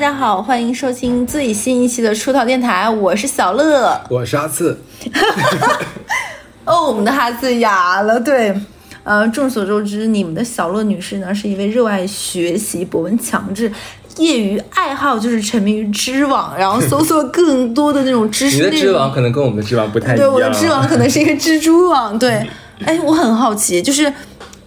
[0.00, 4.80] 家好，欢迎收听最新一期的出逃电台，我是小乐，我是阿次。
[6.64, 8.58] 哦，我们的哈次哑了，对，
[9.04, 13.70] 呃，众所周知，你们的小乐女士呢是一位热爱学习、博闻强志。
[14.16, 18.56] 业余爱好就是沉迷于知网，然后搜索更多的那种知识。
[18.56, 20.26] 你的知网可能跟我们的知网不太一样。
[20.26, 22.18] 对，我的知网可能是一个蜘蛛网。
[22.18, 22.48] 对，
[22.86, 24.10] 哎，我很好奇，就是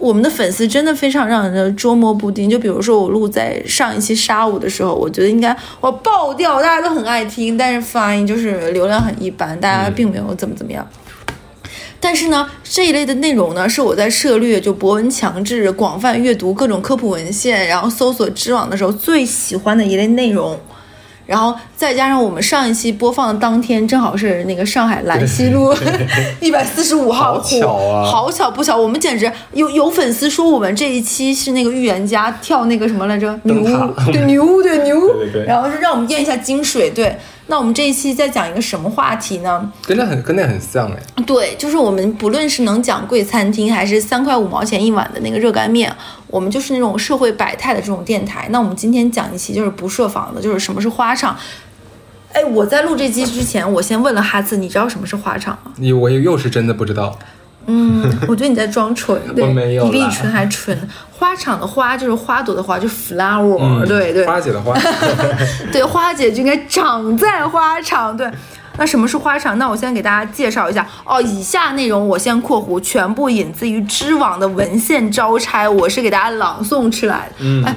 [0.03, 2.49] 我们的粉丝真的非常让人捉摸不定。
[2.49, 10.85] 就比如说我录在上一期沙舞的时候，我觉得应该我爆掉，大家都很爱听，但是发音就是流量很一般，大家并没有怎么怎么样。
[12.01, 20.59] 但是呢，这一类的内容呢，是我在涉猎就博文强制、广泛阅读各种科普文献，然后搜索知网的时候最喜欢的一类内容。
[21.33, 25.73] 然后再加上我们上一期播放的当天，正好是那个上海兰溪路
[26.39, 28.05] 一百四十五号，好巧啊！
[28.05, 33.35] 好巧不巧，我们简直有有粉丝说我们这一期是那个预言家跳那个什么来着？
[33.45, 33.63] 牛
[34.11, 35.01] 对牛对 牛，
[35.47, 37.17] 然后是让我们验一下金水对。
[37.47, 39.69] 那我们这一期在讲一个什么话题呢？
[39.85, 40.97] 跟那很跟那很像哎。
[41.25, 45.93] 对，就是我们不论是能讲贵餐厅，还是三块五毛钱一碗的那个热干面，
[46.33, 48.47] 我们就是那种社会百态的这种电台。
[48.49, 51.37] 那我们今天讲一期就是不设防的，就是什么是花场。
[52.31, 55.71] 哎，我在录这期之前，我先问了哈子，你知道什么是花场吗？
[55.75, 57.15] 你我又是真的不知道。
[57.67, 60.75] 嗯，我觉得你在装纯， 我没有，你比你纯还纯。
[61.11, 64.25] 花场的花就是花朵的花，就是 flower，对对。
[64.25, 64.75] 花姐的花，
[65.71, 68.17] 对，花姐就应该长在花场。
[68.17, 68.27] 对，
[68.77, 69.57] 那什么是花场？
[69.57, 71.21] 那我先给大家介绍一下哦。
[71.21, 77.35] 以下内容我先括弧，全部引自于知网的文献招差，我是给大家朗诵出来的。
[77.39, 77.75] 嗯，哎，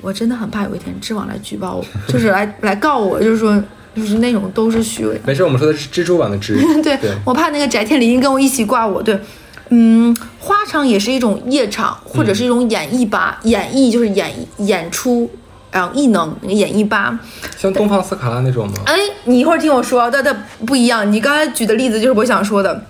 [0.00, 3.62] 我真的很怕有一天知网来举报我，就是来来告我，就是说。
[3.94, 5.20] 就是那种都是虚伪。
[5.22, 6.56] 没事，我们说的是蜘蛛网的蜘。
[6.82, 9.02] 对，我怕那个翟天临跟我一起挂我。
[9.02, 9.20] 对，
[9.68, 13.38] 嗯，花场也是一种夜场，或者是一种演绎吧。
[13.42, 15.30] 演绎就是演演出，
[15.72, 17.18] 然后异能演绎吧。
[17.58, 18.74] 像东方斯卡拉那种吗？
[18.86, 18.94] 哎，
[19.24, 21.10] 你一会儿听我说，但但不一样。
[21.10, 22.80] 你刚才举的例子就是我想说的。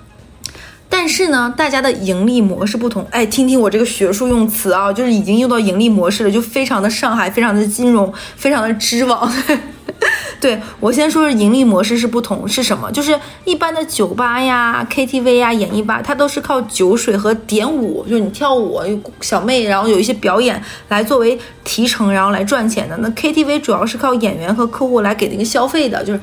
[0.94, 3.04] 但是呢，大家的盈利模式不同。
[3.10, 9.32] 哎，听听我这个学术用词啊，就是已经用到盈利模式了，就非常的上海，非常的金融，非常的知网。
[10.38, 12.92] 对我先说，是盈利模式是不同，是什么？
[12.92, 22.96] 就是一般的酒吧呀、KTV 呀、演艺吧，它都是靠酒水和点舞，就是你跳舞有，小妹，然后有一些表演来作为提成，然后来赚钱的。
[22.98, 26.20] 那 KTV 主要是靠演员和客户来给那个消费的，就是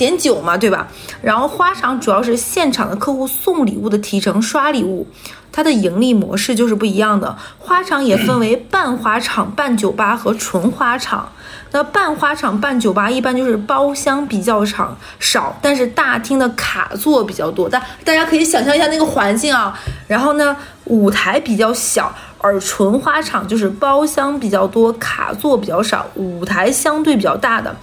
[0.00, 0.88] 点酒嘛，对吧？
[1.20, 5.06] 然后花场主要是现场的客户送礼物的提成，刷礼物。
[5.52, 7.36] 它的盈利模式就是不一样的。
[7.58, 11.28] 花场也分为半花场、半酒吧和纯花场。
[11.72, 17.68] 那半花场、半酒吧一般就是包厢比较长少，但是大厅的卡座比较多。
[17.68, 19.78] 大大家可以想象一下那个环境啊。
[20.06, 27.76] 然后呢，舞台比较小，而纯花场就是包厢比较多，卡座比较少，舞台相对比较大的。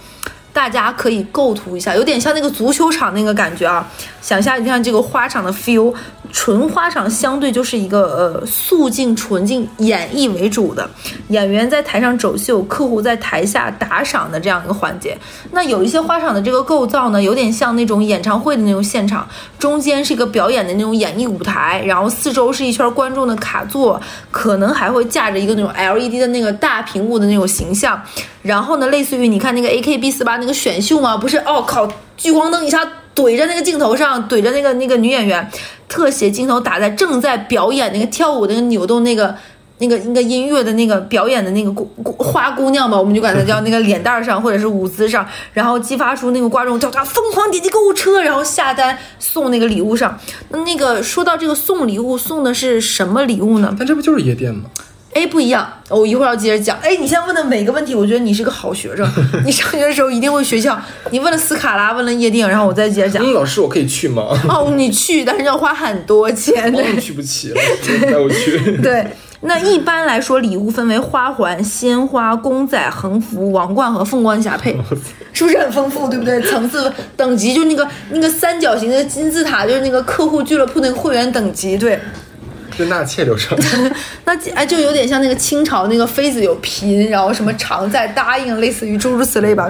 [0.58, 3.88] 大家可以构图一下，有点像那个足球场那个感觉啊。
[4.20, 5.94] 想象一下这个花场的 feel。
[6.30, 10.86] 纯花场相对就是一个呃素净纯净演绎为主的，
[11.28, 15.16] 演员在台上走秀，客户在台下打赏的这样一个环节。
[15.52, 19.26] 那有一些花场的这个构造呢，有点像那种演唱会的那种现场，
[19.58, 23.98] 中间是一个表演的那种演艺舞台，然后四周是一圈观众的卡座，
[24.30, 27.98] 可能还会架着一个那种 LED 的那个大屏幕的那种形象。
[28.48, 31.16] 然后呢，类似于你看那个 AKB 四八那个选秀吗？
[31.18, 31.86] 不是，哦靠，
[32.16, 32.80] 聚光灯一下。
[33.14, 35.50] 怼着那个镜头上，怼着那个那个女演员，
[35.88, 39.34] 特写镜头打在正在表演那个跳舞那个扭动那个
[39.78, 50.16] 那个那个音乐的那个表演的那个姑姑花姑娘吧，我们就管她叫那个脸蛋上或者是舞姿上，然后激发出那个观众叫她疯狂点击购物车，然后下单送那个礼物上。
[50.50, 53.74] 那那个说到这个送礼物，送的是什么礼物呢？
[53.76, 54.66] 但这不就是夜店吗？
[55.14, 56.78] 哎，不一样，我一会儿要接着讲。
[56.80, 59.08] 哎，你现在问的每个问题，我觉得你是个好学生，
[59.44, 60.78] 你上学的时候一定会学校。
[61.10, 63.24] 你问了斯卡拉，问了夜店，然后我再接着讲。
[63.24, 64.22] 嗯，老师，我可以去吗？
[64.48, 66.72] 哦，你去，但是要花很多钱。
[66.72, 67.52] 我去不起，
[68.02, 68.76] 带我去。
[68.80, 69.04] 对，
[69.40, 74.76] 那一般来说，礼物分为花环、鲜花、公仔、横幅、王冠和凤冠霞帔，
[75.32, 76.08] 是不是很丰富？
[76.08, 76.40] 对不对？
[76.42, 81.98] 层次等级就那个那个三角形的金字塔，就是那个客户俱乐部那个会员等级，对。
[82.84, 83.58] 是纳妾流程，
[84.24, 89.68] 那哎就有点像那个清朝那个妃子有嫔，然后什么常在答应，类似于诸如此类吧。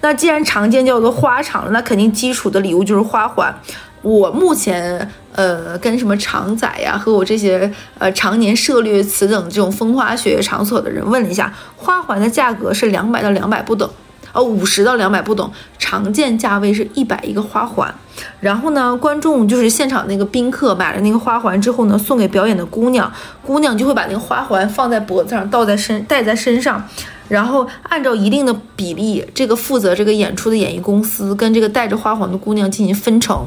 [0.00, 3.54] 那既然常见叫做花场，那肯定基础的礼物就是花环。
[4.02, 13.88] 我目前呃跟什么常仔呀，和我这些呃常年涉猎此等这种风花雪月场所的人问了一下，花环的价格是两百到两百不等。
[14.34, 17.92] 呃，五十到两百不等，常见价位是一百一个花环。
[18.40, 23.10] 然后呢，观众就是现场那个宾客买了那个花环之后呢，送给表演的姑娘，
[23.42, 26.86] 姑娘就会把那个花环放在脖子上，倒在身戴在身上。
[27.28, 33.46] 然后按照一定的比例，这个负责这个演出的演艺公司跟这个戴着花环的姑娘进行分成。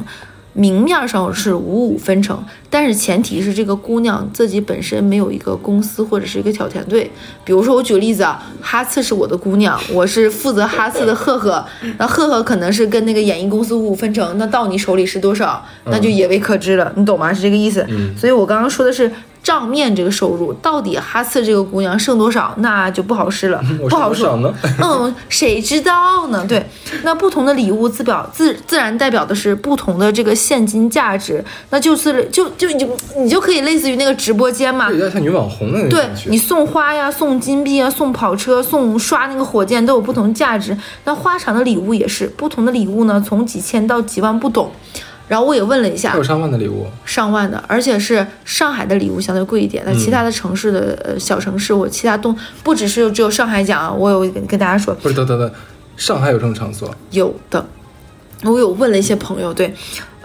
[0.58, 7.10] 明面上是五五分成，但是前提是这个姑娘自己本身没有一个公司或者是一个小团队。
[7.46, 11.64] 比如说，我举个例子啊，哈次是我的姑娘，我是负责哈次的赫赫，
[12.00, 17.32] 那赫赫可能是跟那个演艺公司五五分成，那到你手里是多少，那就也未可知了，你懂吗？
[17.32, 17.86] 是这个意思。
[18.18, 19.12] 所以我刚刚说的是。
[19.42, 24.54] 账面这个收入到底哈次这个姑娘剩多少，那就不好说了，不好说呢。
[24.84, 26.46] 嗯，谁知道呢？
[26.48, 26.66] 对，
[27.04, 32.88] 那不同的礼物自表自自然代表的是不同的这个现金价值，那就是就就就
[33.18, 40.78] 你就可以类似于那个直播间嘛，有点像女网红对你送花呀，送金币啊，送跑车，送刷那个火箭都有不同价值。
[41.06, 44.70] 那花场的礼物也是不同的礼物呢，从几千到几万不等。
[45.28, 49.84] 然后我也问了一下，有上万的礼物，上万的，而且是上海的礼物相对贵一点。
[49.86, 55.52] 那其他的城市的呃小城市，我其他东不只是只有上海讲啊，我有跟跟大家说，不是等等等，
[55.98, 56.94] 上海有这种场所？
[57.12, 57.66] 有的，
[58.44, 59.74] 我有问了一些朋友，对。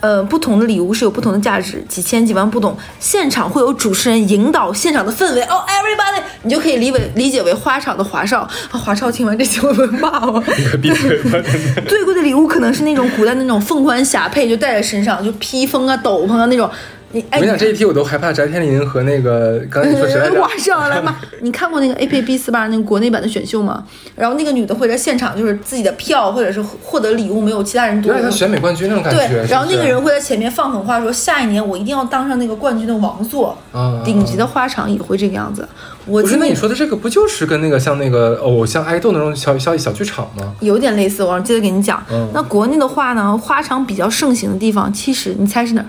[0.03, 2.77] 呃，不同的礼物是有不同的价值，几千几万不懂。
[2.99, 8.49] 现场会有主持人引导现场的氛围，哦，everybody，你就可以理为理解为花场的华少。
[8.73, 10.43] 华少听完这些会不会骂我？
[11.87, 16.69] 最贵的礼物可能是那种古代的那种凤冠霞帔，就戴在身上，就披风啊、斗篷啊那种。
[17.13, 20.41] 你我跟你讲这一题我都害怕翟天临和那个刚才你说谁来着？
[20.41, 21.17] 哇上来嘛！
[21.43, 23.85] 你看过那个 A P B 四八那个国内版的选秀吗？
[24.17, 28.13] 然后那个女的会在现场就是自己的票或者是获得礼物没有其他人多。
[28.13, 29.29] 对，她选美冠军那种感觉。
[29.29, 33.57] 对，然后那个人会在前面放狠话说下一年我一定要当上那个冠军的王座。
[33.73, 34.01] 啊。
[34.05, 35.69] 顶级的花场也会这个样子。
[36.07, 40.55] 我不是那你说的这个不就是跟那个像那个偶像爱豆那种小小小剧场吗？
[40.61, 42.03] 有点类似，我接着给你讲。
[42.11, 42.29] 嗯。
[42.33, 45.87] 那国内的话呢，花场比较盛行的地方，其实你猜是哪儿？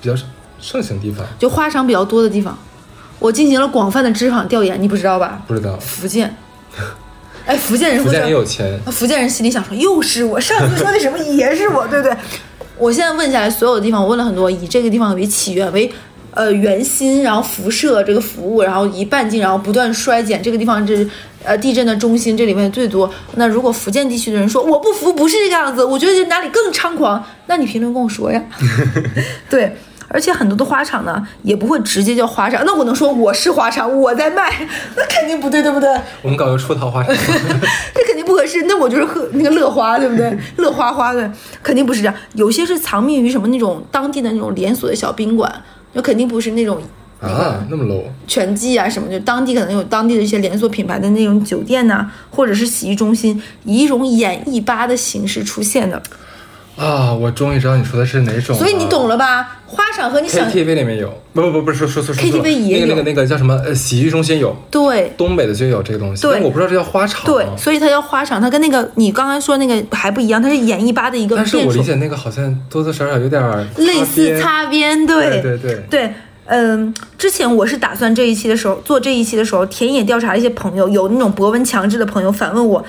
[0.00, 0.28] 比较盛。
[0.60, 2.56] 盛行地方就花场比较多的地方，
[3.18, 5.42] 我进行了广泛的知识场调研，你不知道吧？
[5.46, 5.76] 不知道。
[5.78, 6.34] 福建，
[7.46, 8.78] 哎，福建人，福建也有钱。
[8.86, 12.16] 福建人心里想说，又是我，上次说的什么也是我， 对不对？
[12.76, 15.90] 我现在问下来，所有的地方我问了很多，以这个地方为起源，为
[16.32, 21.04] 呃圆心，然后辐射这个服务，然后以半径，然后不断衰减，这个地方这
[21.42, 23.12] 呃地震的中心，这里面最多。
[23.34, 28.42] 那如果福建地区的人说我不服，不是这个样子，我觉得哪里更猖狂，那你评论跟我说呀。
[29.50, 29.76] 对。
[30.08, 32.62] 而且很多的花场呢，也不会直接叫花场。
[32.64, 34.66] 那我能说我是花场，我在卖，
[34.96, 35.88] 那肯定不对，对不对？
[36.22, 37.14] 我们搞个出逃花场，
[37.94, 38.62] 这肯定不合适。
[38.62, 40.36] 那我就是喝那个乐花，对不对？
[40.56, 41.30] 乐花花的，
[41.62, 42.14] 肯定不是这样。
[42.34, 45.62] 有些是藏匿于什么那种当地的那种连锁的小宾馆，
[45.92, 46.80] 那肯定不是那种
[47.20, 56.02] 啊那么 low 全季啊什么，就当地可能有当地的一些连锁品牌的那种酒店呐，或者是洗浴中心，以一种演艺吧的形式出现的。
[56.78, 59.56] 啊，我终于知道你说的是哪种，所以你懂了吧？
[59.66, 63.54] 花场和你想 KTV 里面有，不不不不是说说说 KTV 也有，那个那个那个叫什么？
[63.66, 73.42] 呃，洗浴中心有，对，东北的就有这个东西，但我不知道这叫花场，对，所以它叫花场，它跟那个你刚刚说那个还不一样，它是演艺吧的一个，但是我理解那个好像多多少少有点
[73.76, 76.14] 类似擦边，对对对对，
[76.46, 82.84] 嗯，之前我是打算这一期的时候做这一期的时候田野调查一些朋友，有那种博闻强志的朋友反问我。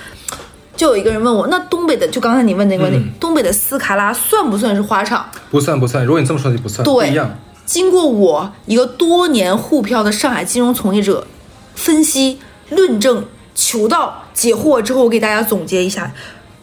[0.79, 5.29] 就有一个人问我，那东北的就刚才你问那个问题，东北的斯卡拉算不算是花场？
[5.51, 6.85] 不算不算，如果你这么说就不算。
[6.85, 7.37] 对，不一样。
[7.65, 11.27] 经过我一个多年沪漂的上海金融从业者
[11.75, 16.09] 分析、论证、求道、解惑之后，我给大家总结一下，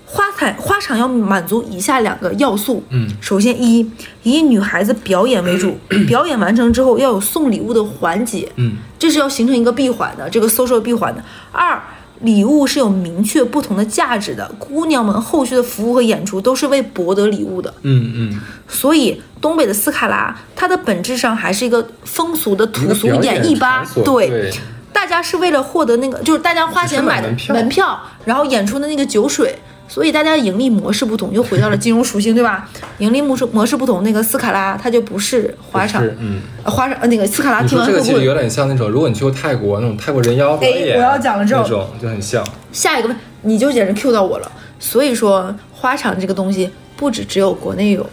[0.06, 2.82] 花彩花场要满足以下两个要素。
[2.88, 3.87] 嗯，首先一
[4.23, 8.50] 以女孩子表演为主， 表演完成之后要有送礼物的环节。
[8.56, 11.23] 嗯，这是要形成一个闭环的，这个 social 闭环的。
[11.52, 11.78] 二
[12.20, 17.73] 礼物是有明确不同的价值的，姑娘们后续的服务和演出都是为博得礼物的。
[17.82, 18.40] 嗯嗯。
[18.68, 23.87] 所以东北的斯卡拉，它的本质上还是一个风俗的土俗演艺吧？
[24.04, 24.50] 对，
[24.92, 29.58] 大家是为了获得那个，就是大家花钱买的门票，然后演出的那个酒水。
[29.88, 32.69] 所以大家的盈利模式不同，又回到了金融属性，对吧？
[32.99, 42.45] 盈利模式模式不同，那个斯卡拉它就不是花场，嗯，花场那个斯卡拉听完这个其实有点像那种，如果你去过泰国那种泰国人妖表演，我要讲了之后，那种就很像。
[42.73, 44.50] 下一个问你就简直 Q 到我了。
[44.78, 48.07] 所以说花场这个东西不止只有国内有，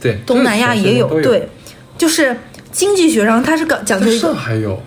[0.00, 1.48] 对，东南亚也有，对，
[1.96, 2.36] 就是
[2.70, 4.78] 经济学上它是讲讲究一个，上海有，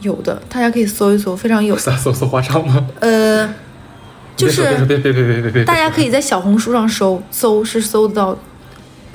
[0.00, 1.76] 有的大家可以搜一搜，非常有。
[1.78, 2.86] 搜搜花场吗？
[3.00, 3.54] 呃。
[4.36, 5.64] 就是别别别别别别！
[5.64, 8.36] 大家可以在小红书上搜搜是搜得到。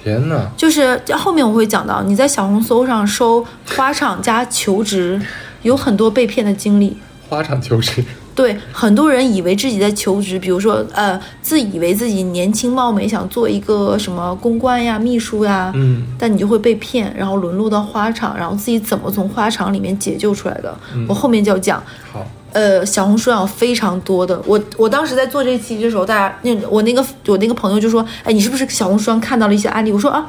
[0.02, 0.50] 天哪！
[0.56, 3.46] 就是后面我会讲到，你在小红书上搜
[3.76, 5.22] 花场加求职，
[5.62, 6.98] 有很多被骗的经历。
[7.28, 8.04] 花场求职。
[8.34, 20.74] 对，很多人以为自己在求职，比如说呃，自以为自己年轻貌美，想做一个什么公关呀、秘书呀，嗯，但你就会被骗，然后沦落到花场，然后自己怎么从花场里面解救出来的，
[21.10, 21.84] 我后面就要讲。
[22.14, 22.26] 好。
[22.51, 29.91] 呃，小红书上非常多的，我我当时在做这期的时候，大家那我那个我那个朋友就说，哎，你是不是小红书上看到了一些案例？
[29.91, 30.27] 我说啊，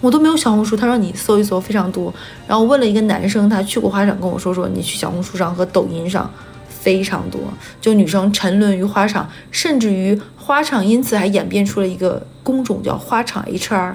[0.00, 0.76] 我都没有小红书。
[0.76, 2.12] 他说你搜一搜，非常多。
[2.46, 6.30] 然后问了一个男生，他去过花场，跟我说说，你去小红书上和抖音上
[6.68, 7.40] 非常多，
[7.80, 13.94] 就女生沉沦于花场，甚至于花场因此还演变出了一个工种叫花场 HR，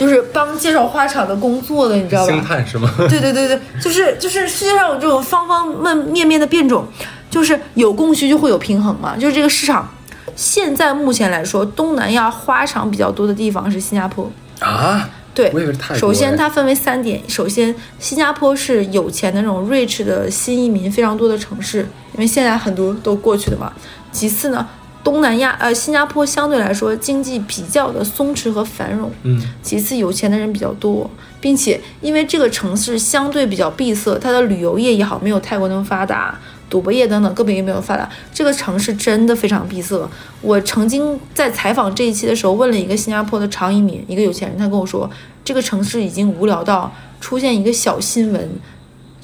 [0.00, 2.32] 就是帮介绍花场的工作的，你知道吧？
[2.32, 2.90] 星探是吗？
[2.96, 6.88] 对对对对，就是就是世界上有这种方方面面面的变种，
[7.28, 9.14] 就是有供需就会有平衡嘛。
[9.14, 9.92] 就是这个市场，
[10.34, 14.30] 现在目前来说，东南亚花场比较多的地方是新加坡。
[14.60, 15.52] 啊，对
[15.94, 21.80] 首先哎它分为三点，首先新加坡是有钱的那种 rich 的新移民非常多的城市，
[22.14, 23.70] 因为现在很多都过去的嘛。
[24.10, 24.66] 其次呢，
[25.02, 36.38] 东南亚呃新加坡相对来说经济比较的松弛和繁荣，嗯，其次有钱的人比较多，并且因为这个城市相对比较闭塞，它的旅游业也好，没有泰国那么发达，
[36.68, 38.08] 赌博业等等各别也没有发达。
[38.32, 40.08] 这个城市真的非常闭塞。
[40.42, 45.10] 我曾经在采访这一期的时候，问了一个新加坡的常移民，一个有钱人，他跟我说，
[45.42, 48.48] 这个城市已经无聊到出现一个小新闻，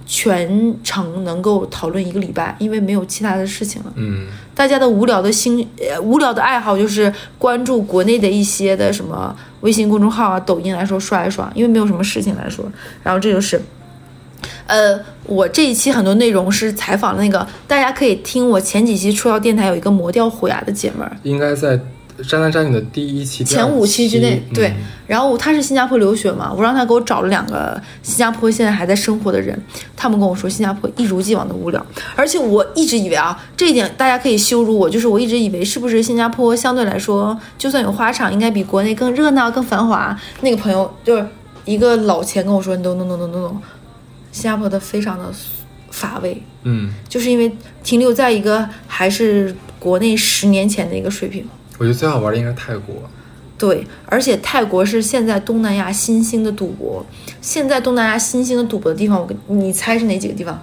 [0.06, 3.92] 全程能够讨论一个礼拜，因为没有其他的事情了。
[3.96, 4.26] 嗯，
[4.56, 12.64] 大家的无聊的兴呃无聊的爱好就是关注国内的一些的什么微信公众号啊、抖音来说刷一刷，因为没有什么事情来说。
[13.02, 13.60] 然后这就是，
[14.66, 21.78] 呃，我这一期很多内容是采访那个，大家可以听我前几期出道电台有一个磨掉虎牙的姐们儿，应该在
[22.28, 24.74] 渣男渣女的第一期、前五期之内，嗯对。
[25.06, 29.56] 然后他是新加坡留学嘛，我让他给我找了两个新加坡现在还在生活的人，
[29.96, 40.18] 他们跟我说新加坡一如既往的无聊，而且我一直以为啊，这一点大家可以羞辱我，就是我一直以为是不是新加坡相对来说，就算有花场，应该比国内更热闹、更繁华。
[40.40, 41.24] 那个朋友就是
[41.64, 43.56] 一个老钱跟我说，no no no no no no，
[44.32, 45.32] 新加坡的非常的
[45.92, 47.52] 乏味，嗯，就是因为
[47.84, 51.46] 停留在一个还是国内十年前的一个水平。
[51.78, 52.94] 我觉得最好玩的应该是泰国。
[53.58, 57.04] 对，而且泰国是现在东南亚新兴的赌博。
[57.40, 60.60] 现在东南亚新兴的赌博的地方，我跟你猜是哪几个地方？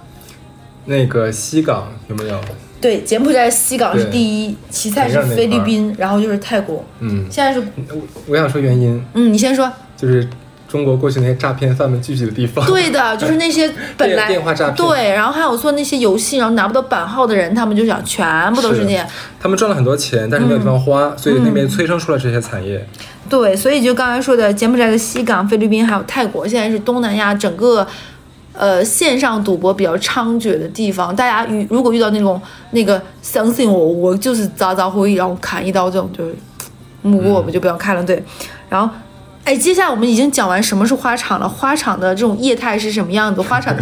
[0.84, 2.40] 那个西港有没有？
[2.80, 6.84] 对，柬埔寨西港是第一，其次是菲律宾，然后就是泰国。
[7.00, 9.70] 嗯，现在是，我我想说原因嗯，你先说。
[9.96, 10.28] 就是
[10.74, 12.66] 中国过去那些诈骗犯们聚集的地方。
[12.66, 19.06] 对的， 就是那些本来电话诈骗对，然后还有做那些游戏，然后拿不到版号的人，他们就想全部都是是那些。
[19.38, 22.84] 他们赚了很多钱，但是没有地方花，嗯所以那边催生出了这些产业。
[23.30, 27.86] 对，所以就刚才说的柬埔寨的西港、菲律宾还有泰国，现在是东南亚整个
[28.52, 31.14] 呃线上赌博比较猖獗的地方。
[31.14, 36.34] 大家遇如果遇到那种那个相信我，我就是早早会，然后砍一刀这种，就是
[37.02, 38.02] 木过我们就不要看了。
[38.02, 38.20] 对，
[38.68, 38.92] 然后。
[39.44, 43.40] 哎，接下来我们已经讲完什么是花场了，花场的这种业态是什么样子？
[43.42, 43.74] 花场，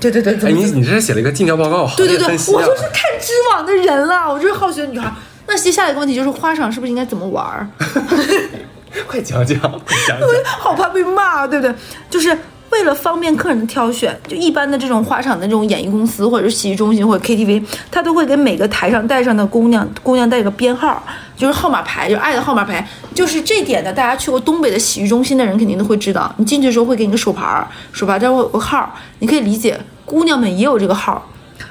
[0.00, 5.12] 对对对，怎哎，你你这是写了一个尽调报告，对对对，我就是看知网的人了，我就是好学的女孩。
[5.46, 7.68] 那接下来一个问题就是花场是不是应该怎么玩儿？
[9.06, 10.28] 快讲讲，快讲讲。
[10.44, 11.74] 好怕被骂，对不对？
[12.08, 12.36] 就是
[12.70, 21.02] 为了方便客人的挑选，就一般的这种花场的这种演艺公司或者是洗浴中心或者 KTV，他都会给每个台上带上的姑娘姑娘带个编号，
[21.36, 22.86] 就是号码牌，就是爱的号码牌。
[23.12, 31.26] 就是这点呢，大家去过东北的洗浴中心的人肯定都会知道，你进去的时候会给你个手牌，手牌这儿会有个号，你可以理解，姑娘们也有这个号。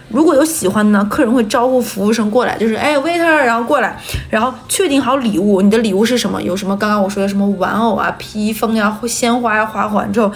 [0.09, 3.97] 如果有喜欢的呢，客人会招呼服务生过来，就是哎 waiter，然后过来，
[4.29, 6.41] 然后确定好礼物，你的礼物是什么？
[6.41, 6.75] 有什么？
[6.75, 10.31] 刚刚我说的什么玩偶啊、披风呀、鲜花呀、花环之后，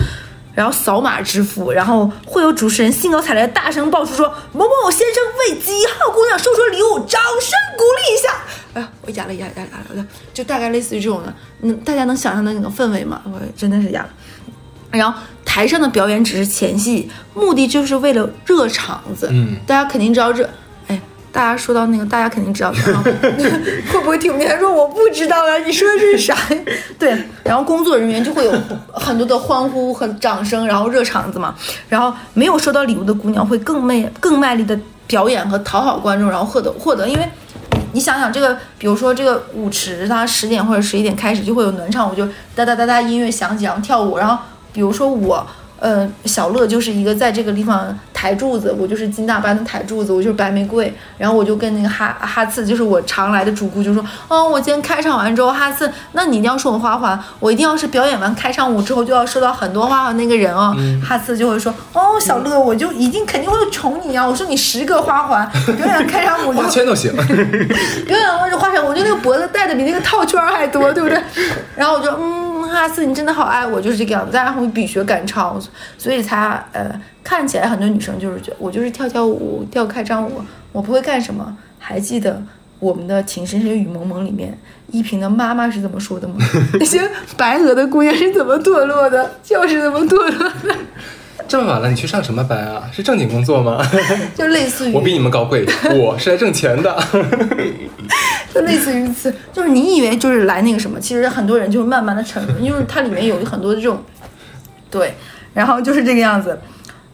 [0.54, 8.30] 然后扫码支付，然后会有主持人兴高采烈大声爆出说某某某先生为几号姑娘收出礼物，掌声鼓励一下。
[8.74, 13.22] 哎呀，我哑了哑哑哑了，就大概类似于这种的，嗯，大家能想象的那种氛围吗？
[13.26, 14.10] 我真的是哑了。
[14.92, 19.28] 然后台上的表演只是前戏，目的就是为了热场子。
[19.32, 20.50] 嗯，大家肯定知道这，哎，
[21.34, 23.04] 大家说到那个，大家肯定知道，然后
[23.92, 24.58] 会不会听不见？
[24.60, 26.38] 说我不知道呀，你说的是啥？
[26.98, 28.54] 对，然后工作人员就会有
[28.94, 31.56] 很多的欢呼和掌声，然后热场子嘛。
[31.90, 37.28] 然后没有收到礼物的姑娘会更卖更卖力的表演和讨好观众，然后获得获得，因为。
[37.96, 44.36] 你想想这个，比如说这个舞池，它十点或者十一点开始就会有暖场，我就哒哒哒哒音乐响起，然后跳舞，然后
[44.72, 45.46] 比如说我，
[45.84, 60.74] 呃，小乐就是一个在这个地方抬柱子，我就是金大班的抬柱子，我就是白玫瑰，然后我就跟那个哈哈次，就是我常来的主顾，就说，哦，我今天开场完之后，哈次，那你一定要送我花环，我一定要是表演完开场舞之后就要收到很多花环那个人哦，
[61.06, 67.14] 哈次就会说，哦，小乐，我就一定肯定会宠你啊，我说你十个花环，表演开场舞就花圈都行。
[68.08, 71.22] 表演完这花圈，我觉得那个脖子戴的比那个套圈还多，对不对？
[71.76, 75.60] 然后我就嗯，阿四，你真的好爱我，就是这个样子，大家会比学赶超，
[75.98, 81.58] 所以才呃看起来很多女生就是觉得我就是跳跳舞，跳开场舞，我不会干什么。
[81.80, 82.42] 还记得
[82.80, 84.58] 我们的《情深深雨蒙蒙》里面
[84.92, 86.36] 依萍的妈妈是怎么说的吗？
[86.80, 87.02] 那些
[87.36, 90.76] 白鹅的姑娘是怎么堕落的，就是怎么堕落的，
[91.48, 92.84] 这么晚了，你去上什么班啊？
[92.92, 93.86] 是正经工作吗？
[94.36, 97.04] 就类似于 我比你们高贵， 我是来挣钱的。
[98.54, 104.02] 就类似于此，就是你以为就是来那个什么，其实很多人就是慢慢的沉沦，因为它里面有很多这种，
[104.90, 105.14] 对，
[105.54, 106.60] 然后就是这个样子。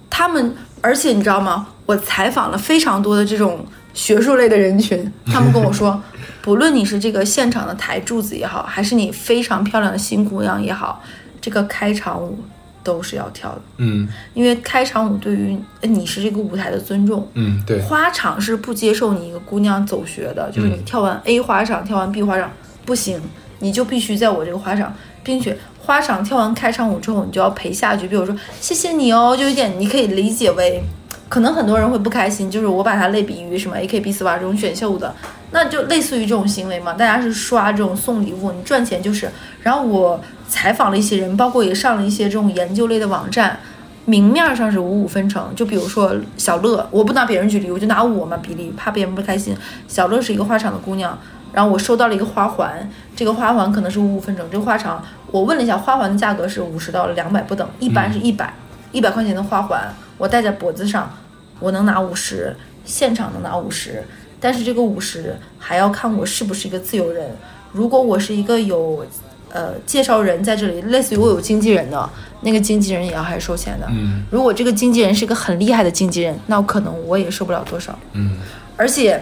[0.09, 1.67] 他们，而且你知道吗？
[1.86, 6.01] 我采访了非常多的这种学术类的人群，他们跟我说，
[6.41, 11.01] 不论你是这个现场的台柱子也好，还是你非常漂亮的新姑娘也好，
[11.39, 12.38] 这个开场舞
[12.83, 17.27] 都是要跳的，嗯因为开场舞对于呃你是这个舞台的尊重。
[17.33, 22.51] 嗯，对，花场是不接受你一个姑娘走学的，就是你嗯跳完 A 花场，跳完 B 花场
[22.86, 23.21] 不行，
[23.59, 24.93] 你就必须在我这个花场，
[25.24, 28.07] 并且花场跳完开场舞之后，你就要陪下去。
[28.07, 30.81] 比如说谢谢你哦，就有点你可以理解为，
[31.27, 35.13] 可能很多人会不开心，就是我把它类比于什么 AKB 四八这种选秀的，
[35.51, 39.29] 那就类似于这种行为嘛，大家是刷这种送礼物，你赚钱就是。
[39.62, 40.19] 然后我
[40.50, 43.60] 采访了一些人，包括也上了一些这种研究类的网站。
[44.06, 49.56] 明面上是五五分成，就比如说小乐，我不拿别人举例，我就拿我嘛比例，怕别人不开心。
[49.88, 51.15] 小乐是一个花场的姑娘，
[51.53, 54.44] 然后我收到了一个花环，这个花环可能是五五分成。
[54.50, 58.51] 这个花场我问了一下，花环的价格是五十到两百不等，一般是一百、
[58.91, 61.12] 一百块钱的花环，我戴在脖子上，
[61.60, 64.03] 我能拿五十，现场能拿五十，
[64.39, 67.29] 但是这个五十还要看我是不是一个自由人。
[67.72, 69.06] 如果我是一个有
[69.51, 72.10] 呃介绍人在这里，类似于我有经纪人的
[72.41, 73.88] 那个经纪人也要还是收钱的。
[73.89, 77.98] 嗯如果这个经纪人是个很厉害的经纪人，那可能我也收不了多少。
[78.13, 78.38] 嗯
[78.77, 79.22] 而且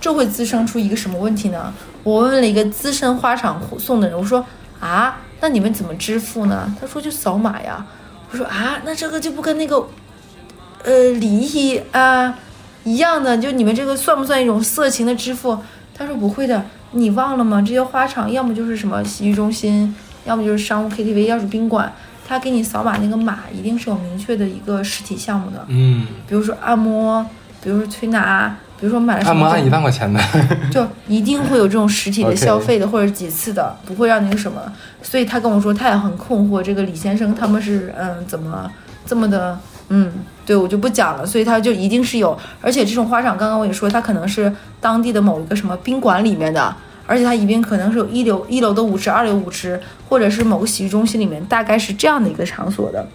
[0.00, 1.72] 这会滋生出一个什么问题呢？
[2.02, 4.44] 我问了一个资深花场送的人，我说
[4.78, 6.74] 啊，那你们怎么支付呢？
[6.80, 7.84] 他说就扫码呀。
[8.30, 9.76] 我说啊，那这个就不跟那个
[10.84, 12.38] 呃礼仪啊
[12.84, 15.58] 一样的，就你们这个算不算一种色情的支付？
[16.00, 17.60] 他说不会的，你忘了吗？
[17.60, 21.92] 这些花场要么就是什么洗浴中心，要么就是商务 KTV，要是宾馆，
[22.26, 25.62] 他给你扫码那个码一定是有明确的一个实体项目的。
[25.68, 27.22] 嗯，比如说按摩，
[27.62, 30.18] 比如说推拿，比如说买了什么按摩按一万块钱的，
[30.72, 34.58] 就一定会有这种实体的 消费的，或者几次的，不会让那个什么。
[35.02, 38.70] 所以他跟我说，他也很困惑，这个李先生他们是嗯怎么
[39.04, 39.58] 这么的
[39.90, 40.10] 嗯，
[40.50, 41.24] 对我就不讲了。
[41.24, 46.74] 所以他就一定是有，而且这种花场，刚刚我也说，它可能是当地的某一个什么宾馆里面的。
[47.06, 53.06] 而且它一定可能是有一楼一楼的舞池，二楼舞池，或者是某个洗浴中心里面，大概是这样的一个场所的。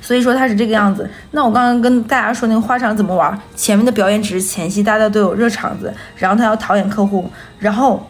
[0.00, 1.08] 所以说它是这个样子。
[1.30, 8.04] 那我刚刚跟大家说那个花场怎么玩，前面的表演只是前戏，大家都有热场子，然后他要讨厌客户，然后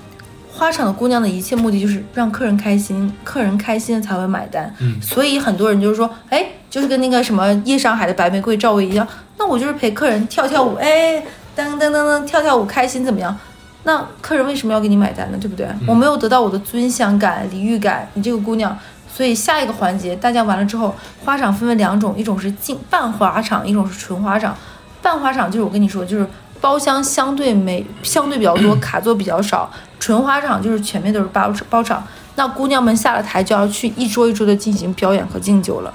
[0.57, 4.73] 花场的姑娘的一切目的就是让客人开心，客人开心才会买单。
[4.81, 11.21] 嗯所以很多人就是说，哎，就是跟那个什么夜上海的白玫瑰赵薇一样，那我就是陪客人跳跳舞，哎，
[11.57, 13.37] 噔噔噔噔跳跳舞开心怎么样？
[13.83, 15.37] 那客人为什么要给你买单呢？
[15.41, 15.67] 对不对？
[15.89, 18.77] 我没有得到我的尊享感、礼遇感，你这个姑娘。
[19.13, 24.57] 所以下一个环节，大家完了之后，花场分为两种，一种是进半花场，一种是纯花场。
[25.03, 26.27] 半花场就是我跟你说，就是
[26.65, 29.71] 包厢相对没相对比较多， 卡座比较少。
[30.01, 32.03] 纯花场就是全面都是包包场，
[32.37, 35.93] 那姑娘们下了台就要去一桌一桌的进行表演和敬酒了。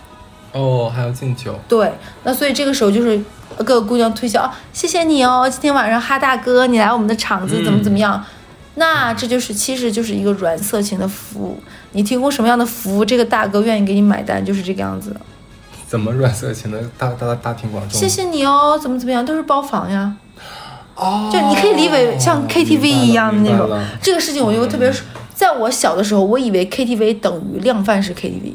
[0.51, 1.91] 哦，还要敬酒，对，
[2.23, 3.19] 那所以这个时候就是
[3.57, 8.23] 各个姑娘推销，啊谢谢你哦，今天晚上哈大哥你来我们的场子怎么怎么样？
[8.75, 11.59] 那这就是其实就是一个软色情的服务，
[11.93, 15.15] 你提供什么样的服务，这个大哥愿意给你买单，就是这个样子。
[15.87, 17.99] 怎么软色情的大大大庭广众？
[17.99, 20.15] 谢谢你哦，怎么怎么样，都是包房呀。
[20.99, 23.69] 哦，就你可以理解为像 KTV 一样的那种。
[24.01, 24.91] 这个事情我就特别，
[25.33, 28.53] 在我小的时候，我以为 KTV 等于量贩式 KTV。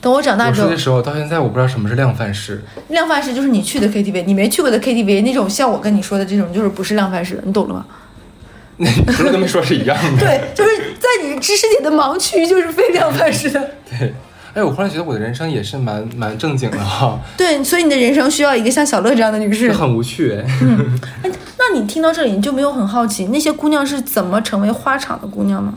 [0.00, 7.84] 等我长大之后我说的，时候到现在我不知道什么是量贩式，量贩式就是你去的 KTV，你没去过的 KTV 那种，像我跟你说的这种，就是不是量贩式的，你懂了吗？
[8.78, 10.18] 你说的跟没说是一样的。
[10.18, 13.60] 对，就是在你知识点的盲区，就是非量贩式的。
[13.90, 14.14] 对，
[14.54, 19.74] 哎，我忽然觉得我的人生也是蛮蛮正经的哈， 对，所以你的人生需要一个像小乐这样的女士就。
[19.74, 20.44] 很无趣哎。
[21.22, 25.74] 哎，那你听到这里，你就没有很好奇那些姑娘是怎么成为花场的姑娘吗？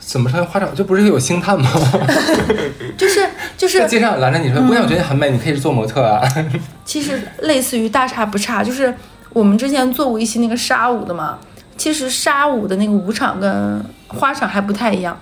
[0.00, 0.68] 怎么成为花场？
[0.74, 1.70] 这不是有星探吗？
[2.98, 6.22] 就是就是在街上拦着你说：“姑娘，我觉得你很美，你可以做模特啊。
[6.84, 8.92] 其实类似于大差不差，就是
[9.32, 11.38] 我们之前做过一期那个沙舞的嘛。
[11.76, 15.18] 其实沙舞的那个舞场跟花场还不太一样。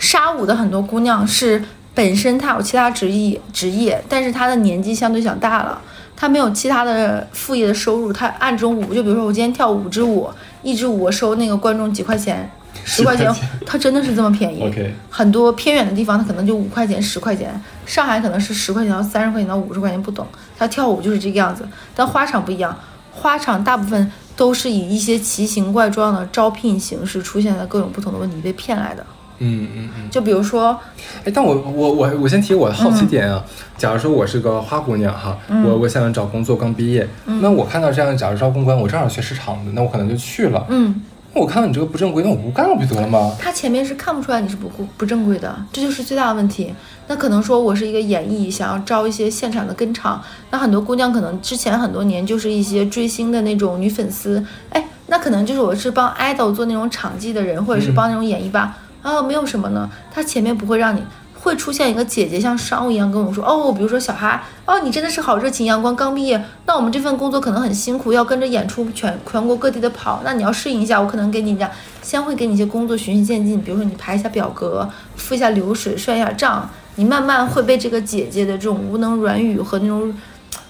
[0.00, 1.62] 沙舞的很多姑娘是
[1.94, 5.80] 本身她有其他职业职业，但是她的年纪相对想大了，
[6.16, 10.28] 她没有其他的副业的收入，她按这种舞，就比如说我今天跳五支舞，
[10.62, 12.50] 一支舞我收那个观众几块钱，
[12.82, 14.62] 十块钱10块钱，它真的是这么便宜。
[14.62, 20.26] OK，很多偏远的地方，它可能就五块钱、十块钱，上海可能是十块钱到三十块钱到五十块钱不等。
[20.58, 22.74] 它跳舞就是这个样子，但花场不一样，
[23.12, 29.04] 花场大部分都是以一些奇形怪状的招聘形式出现在各种不同的问题被骗来的。
[29.40, 30.10] 嗯嗯嗯。
[30.10, 30.78] 就比如说，
[31.24, 33.44] 哎，但我我我我先提我的好奇点啊，
[33.76, 40.64] 假如说我是个花姑娘哈，我我想找工作刚毕业，那我看到这样，假如招公关，我正好学市场的，那我可能就去了。
[40.68, 41.02] 嗯，
[41.34, 43.34] 那我看到你这个不正规，那我不干了不就得了吗？
[43.38, 46.72] 他前面是看不出来你是不不正规的，这就是最大的问题。
[47.06, 61.02] 那可能说我是一个演艺，想要招一些现场的跟场，那很多姑娘可能之前很多年就是一些追星的那种女粉丝，哎，那可能就是我是帮 idol 做那种场记的人，或者是帮那种演艺吧，啊，没有什么呢，他前面不会让你。
[61.42, 71.70] 会出现一个姐姐像商务一样跟我说，哦，比如说小哈，哦，你真的是好热情阳光，刚毕业，那我们这份工作可能很辛苦，要跟着演出全全国各地的跑，那你要适应一下，我可能给你讲，
[72.02, 74.86] 先会给你一些工作循序渐进，比如说你排一下表格，
[75.16, 80.14] 付一下流水，算一下账，你慢慢会被这个姐姐的这种无能软语和那种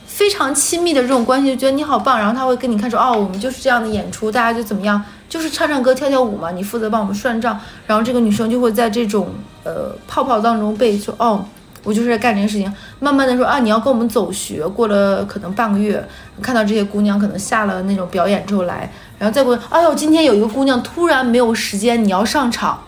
[0.07, 9.29] 非常亲密的这种关系，就觉得你好棒，然后他会跟你看说，哦，我们就是这样的演出，大家就怎么样，就是唱唱歌、跳跳舞嘛，你负责帮我们算账，然后这个女生就会在这种
[9.65, 11.43] 呃泡泡当中被说，哦。
[11.83, 16.07] 我就是在干这件事情，慢慢的说啊，你要跟我们走学，过了可能半个月，
[16.43, 22.79] 看到这些姑娘可能下了那种表演之后来，然后再过，哎呦，今天有一个姑娘突然没有时间，你要上场，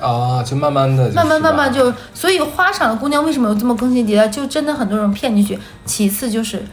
[0.00, 4.26] 啊，就慢慢的，慢慢慢慢就，所以花场的姑娘为什么有这么更新迭代？
[4.26, 5.56] 就真的很多人骗进去。
[5.84, 6.66] 其次就是，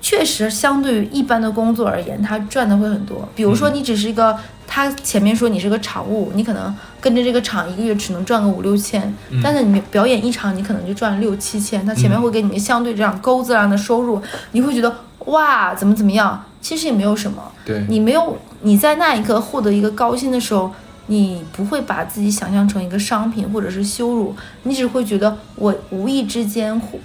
[0.00, 3.28] 确实相对于一般的工作而言，他赚的会很多。
[3.34, 4.36] 比如说你只是一个，
[4.66, 14.20] 他前面说你是个场务，你可能跟着这个场一个月只能赚个五六千，但是你表演一场你可能就赚六七千，他前面会给你相对这样钩子上的收入，
[14.52, 14.94] 你会觉得
[15.26, 16.44] 哇怎么怎么样？
[16.62, 20.70] 其实也没有什么，对，你没有你在那一刻获得一个高薪的时候，
[21.06, 27.00] 你不会把自己想象成一个商品或者是羞辱，你只会觉得我无意之间互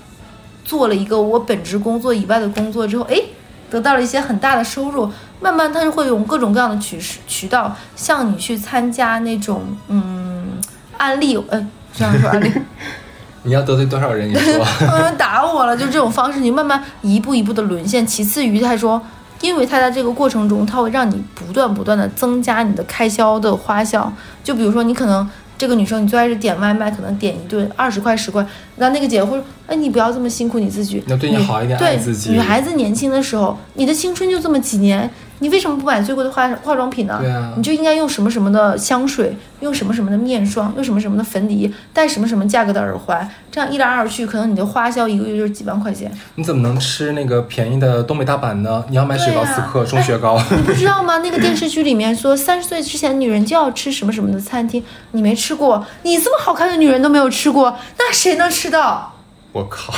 [0.66, 3.16] 做了一个我本职工作以外的工作之后，哎，
[3.70, 10.58] 得到了一些很大的收入，慢慢他就会用各种各样的渠渠道向你去参加那种嗯
[10.98, 12.52] 案例，呃，这样说案例。
[13.44, 14.28] 你要得罪多少人？
[14.28, 18.04] 你说，嗯，打我了，就这种方式，你慢慢一步一步的沦陷。
[18.04, 19.00] 其次于他说，
[19.40, 24.12] 因为他在这个过程中，他会让你不断不断的增加你的开销的花销。
[24.44, 32.32] 就比如说，你可能这个女生，你最开始点外卖，可能点一顿二十块十块，那那个姐姐会说，哎，你不要这么辛苦你自己，要对你好一点自己。
[32.32, 37.18] 女孩子年轻的时候，你的青春就这么几年，你为什么不买最贵的化化妆品呢？
[37.22, 46.12] 对啊你就应该用什么什么的香水，用什么什么的面霜，用什么什么的粉底，戴什么什么价格的耳环，这样一来二去，可能你的花销一个月就是几万块钱。
[46.36, 48.84] 你怎么能吃那个便宜的东北大板呢？
[48.90, 50.42] 你要买雪糕对啊四克，中雪糕。
[50.52, 51.18] 你不知道吗？
[51.24, 59.14] 那个电视剧里面说，三十岁之前的女人就要吃什么什么的餐厅，你没吃过，你这么好看的女人都没有吃过，那谁能吃到？
[59.52, 59.94] 我靠，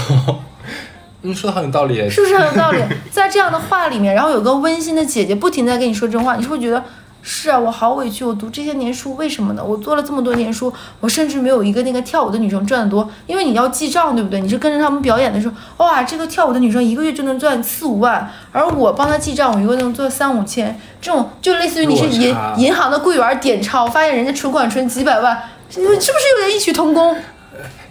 [1.21, 2.10] 你说的很有道理。
[2.10, 2.82] 是不是很有道理？
[3.12, 6.84] 在这样的话里面，然后有个温馨的姐姐不停地在跟你说真话，你是不是觉得
[7.21, 9.63] 是啊，我好委屈，我读这些年书为什么呢？
[9.63, 14.39] 我做了这么多年书，我甚至没有一个那个跳舞的女生赚得多，因为你要记账，对不对？
[14.39, 25.36] 你是跟着他们表演的时候，哇，这个跳舞的女生一个月就能赚四五万，而我帮她记账，我一个月能做三五千，这种就类似于你是银银行的柜员点钞，发现人家存款存几百万，
[25.69, 27.15] 是不是有点异曲同工？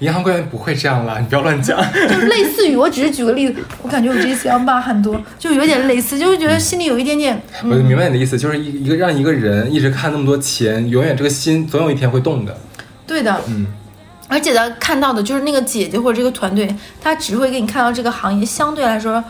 [0.01, 1.79] 银行柜员不会这样啦，你不要乱讲。
[2.09, 12.57] 就类似于，我只是举个例子，我感觉我这一次要骂很多，就有点类似，就是觉得心里有一点点，我明白你的意思，就是一一个让一个人一直看那么多钱，永远这个心总有一天会动的。
[13.07, 13.67] 对的，嗯，
[14.29, 16.69] 而且他看到的就是那个姐姐或者这个团队，
[17.01, 19.23] 他只会给你看到这个行业相对来说，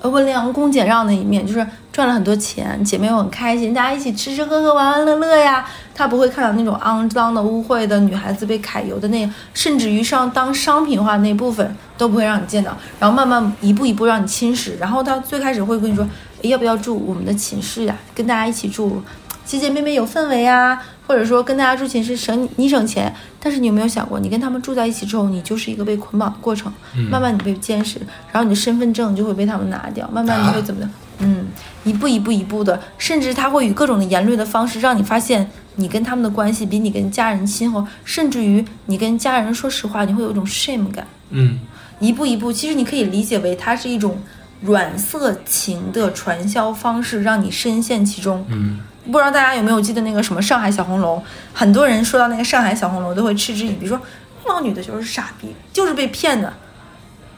[0.00, 5.64] 呃，温良恭俭让的一面，就是赚了很多钱，姐妹又很开心，大家一起吃吃喝喝，玩玩乐乐呀。
[5.94, 14.72] 他不会看到那种肮脏的、污秽的女孩子被揩油的那，甚至于上当商品化那部分都不会让你见到，然后慢慢一步一步让你侵蚀。
[14.78, 16.06] 然后他最开始会跟你说，
[16.42, 17.96] 诶要不要住我们的寝室呀？
[18.14, 19.02] 跟大家一起住，
[19.44, 23.14] 姐姐妹妹有氛围啊，或者说跟大家住寝室省你省钱。
[23.44, 26.72] 但是你有没有想过，你跟他们住在一起之后，你就是一个被捆绑的过程，
[27.10, 27.98] 慢慢你被监视，
[28.30, 30.88] 然后你的身份证就会被他们拿掉，慢慢你会怎么的？
[31.18, 31.46] 嗯，
[31.82, 41.06] 一步一步一步的，甚至他会以各种的言论的方式让你发现你跟他们的关系比你跟家人亲厚，甚至于你跟家人说实话，你会有一种 shame 感。
[41.30, 41.58] 嗯，
[41.98, 44.18] 一步一步，其实你可以理解为它是一种
[44.60, 48.44] 软色情的传销方式，让你深陷其中。
[48.48, 51.22] 嗯，不知道大家有没有记得那个什么上海小红楼？
[51.52, 54.00] 很多人说到那个上海小红楼都会嗤之以鼻，说
[54.46, 56.52] 那个女的就是傻逼，就是被骗的。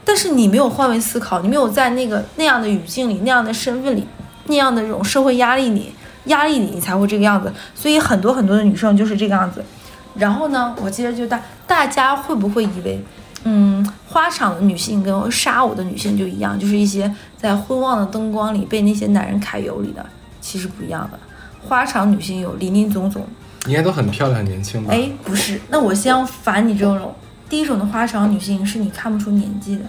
[0.03, 4.05] 但是你没有换位思考，你没有在那个那样的语境里、那样的身份里、
[4.45, 5.91] 那样的这种社会压力里，
[6.25, 7.51] 压力里你才会这个样子。
[7.73, 9.63] 所以很多很多的女生就是这个样子。
[10.15, 13.03] 然后呢，我接着就大大家会不会以为，
[13.43, 20.05] 嗯，花场的女性跟杀我的女性就一样，就是一些在昏暗的灯光里被那些男人揩油里的？
[20.39, 21.19] 其实不一样的，
[21.67, 23.25] 花场女性有林林总总。
[23.67, 24.93] 应该都很漂亮、很年轻吧？
[24.93, 27.13] 哎，不是，那我先要反你这种。
[27.49, 29.83] 第一种的花场女性是你看不出年纪的，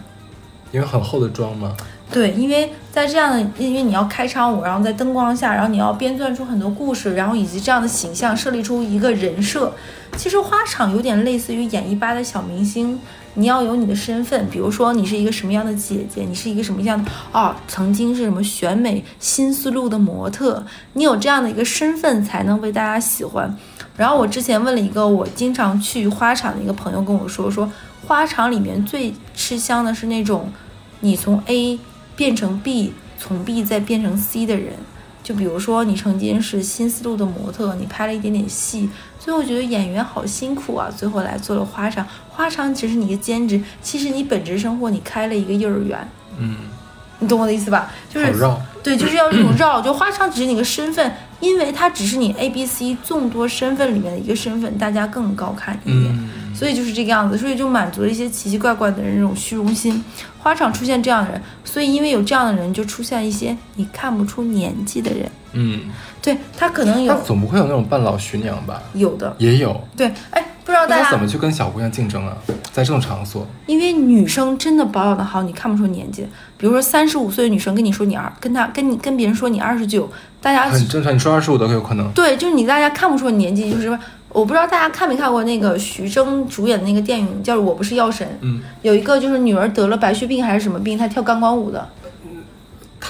[0.72, 1.77] 因为很厚的妆吗？
[2.11, 9.73] 对，因为在这样的，因为你要开场舞，然后在灯光下，然后你要编撰出很多故事，然后以及这样的形象设立出一个人设。
[10.16, 12.99] 其实花场有点类似于演艺吧的小明星，
[13.35, 23.55] 你要有你的身份，比如说你是一个什么样的姐姐，你是一个什么样的哦，曾经是什么选美新丝路的模特，你有这样的一个身份才能被大家喜欢。
[23.97, 27.71] 然后我之前问了一个我经常去花场的一个朋友跟我说，说
[28.07, 30.51] 花场里面最吃香的是那种
[31.01, 31.79] 你从 A
[32.17, 34.73] 变成 B，从 B 再变成 C 的人。
[35.23, 42.07] 就比如说你曾经是新丝路的模特，你拍了一点点戏，最后觉得演员好辛苦啊，最后来做了花场。
[42.29, 46.09] 花场只是你的兼职，其实你本职生活你开了一个幼儿园。
[46.39, 46.57] 嗯，
[47.19, 47.91] 你懂我的意思吧？
[48.09, 48.61] 就是绕。
[48.85, 49.83] 对，就是要这种绕。
[49.83, 51.13] 就花场只是你个身份。
[51.40, 60.03] 因为它只是你 A、B、C 众多身份里面的一个身份，大家更高看一眼，所以就是这个样子，所以就满足了一些奇奇怪怪的人那种虚荣心。
[60.38, 65.31] 花场出现这样的人，所以因为有这样的人，就出现一些你看不出年纪的人。
[65.53, 65.81] 嗯，
[66.22, 68.83] 对他可能有，总不会有那种半老徐娘吧？
[68.94, 69.81] 有的，也有。
[69.96, 70.44] 对，哎。
[70.67, 72.37] 不知道大家怎么去跟小姑娘竞争啊？
[72.73, 76.27] 在这种场所，因为女生真的保养的好，你看不出年纪。
[76.59, 81.15] 比如说三十五岁的女生跟你说你二，跟她跟你跟别人说你二十九，大家很正常。
[81.15, 82.11] 你说二十五都有可能。
[82.11, 83.97] 对，就是你大家看不出年纪，就是
[84.31, 88.27] 我不知道大家看没看过那个徐峥主演的那个电影，叫《我不是药神》。
[88.41, 91.89] 嗯，有一个就是女儿得了白血病还是什么病，她跳钢管舞的。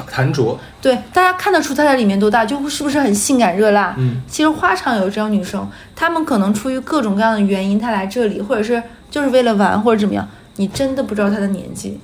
[0.05, 3.95] 谭卓，对，大家看得出她在里面多大，就是不是很性感热辣？
[3.99, 11.99] 嗯，其实花场有这样女生，她们可能出于各种各样的原因，她来这里，或者是就是为了玩，或者怎么样，你真的不知道她的年纪。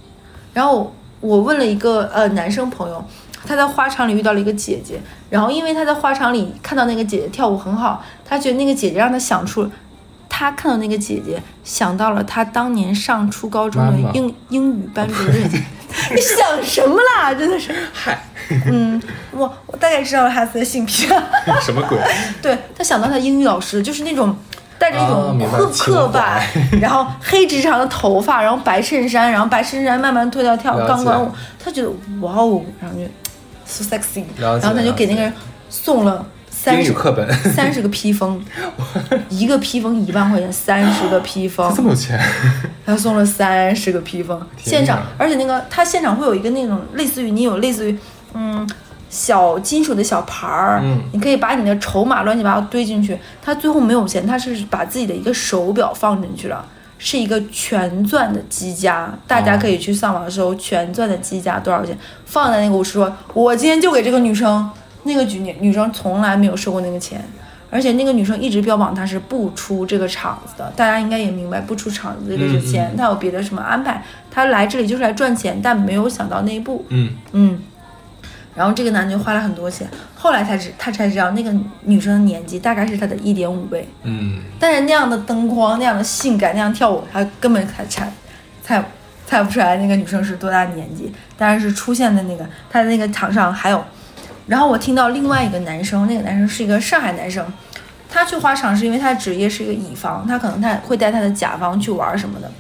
[0.53, 3.05] 然后我问了一个呃男生朋友，
[3.47, 5.01] 他在花场里遇到了一个姐姐，
[5.31, 9.69] 然后因为他在花场里看到那个姐姐跳舞很好，他觉得那个姐姐让他想出，
[10.43, 15.49] 他看到那个姐姐想到了他当年上初高中的英英语班主任。
[16.11, 17.35] 你 想什么啦？
[17.35, 18.19] 真的是，嗨，
[18.67, 19.01] 嗯，
[19.31, 21.07] 我我大概知道了孩子的性癖。
[21.63, 21.99] 什么鬼？
[22.41, 24.35] 对他想到他英语老师，就是那种
[24.79, 26.43] 带着一种刻刻板，
[26.81, 31.31] 然后黑直长的头发，然后白衬衫，然后白衬衫慢慢脱掉跳钢管舞，
[31.63, 31.91] 他觉得
[32.23, 33.05] 哇哦，然后就
[33.67, 35.33] so sexy，然后他就给那个人
[35.69, 36.25] 送了。
[36.71, 38.41] 英语课本 三十个披风，
[39.29, 42.21] 一个披风一万块钱，三十个披风，这么有钱？
[42.87, 47.99] 他送了三十个披风，现场，而且那个他现场会有一个那种类似于你有类似于
[48.35, 48.69] 嗯
[49.11, 53.19] 小金属的小牌儿，嗯，你可以把你的筹码乱七八糟堆进去。
[53.43, 56.65] 他最后没有钱，他是把自己的一个手表放进去了，
[56.99, 64.71] 是一个全钻的机夹，大家可以去上网搜全钻的机夹多少钱，放在那个舞池说，我今天就给这个女生。
[65.05, 67.21] 那个女女生从来没有收过那个钱，
[67.71, 70.73] 而且那个女生一直标榜她是不出这个场子的。
[70.77, 74.03] 大家应该也明白，不出场子这个是钱，她有别的什么安排？
[74.31, 76.85] 她来这里就是来赚钱，但没有想到那一步。
[76.91, 77.63] 嗯嗯。
[78.55, 81.51] 然后这个男的就花了很多钱，后来才知他才知道那个
[81.85, 83.89] 女生的年纪大概是他的一点五倍。
[84.03, 84.43] 嗯。
[84.61, 88.13] 但是那样的灯光，那样的性感，那样跳舞，他根本猜猜
[88.63, 88.85] 猜
[89.27, 91.11] 猜不出来那个女生是多大年纪。
[91.37, 93.83] 但是出现的那个他的那个场上还有。
[94.47, 97.47] 然后我听到另外一个男生，那个男生是一个上海男生，
[98.09, 102.51] 他去花场是因为他的职业是一个乙方，他可能他会带他的甲方去玩什么的。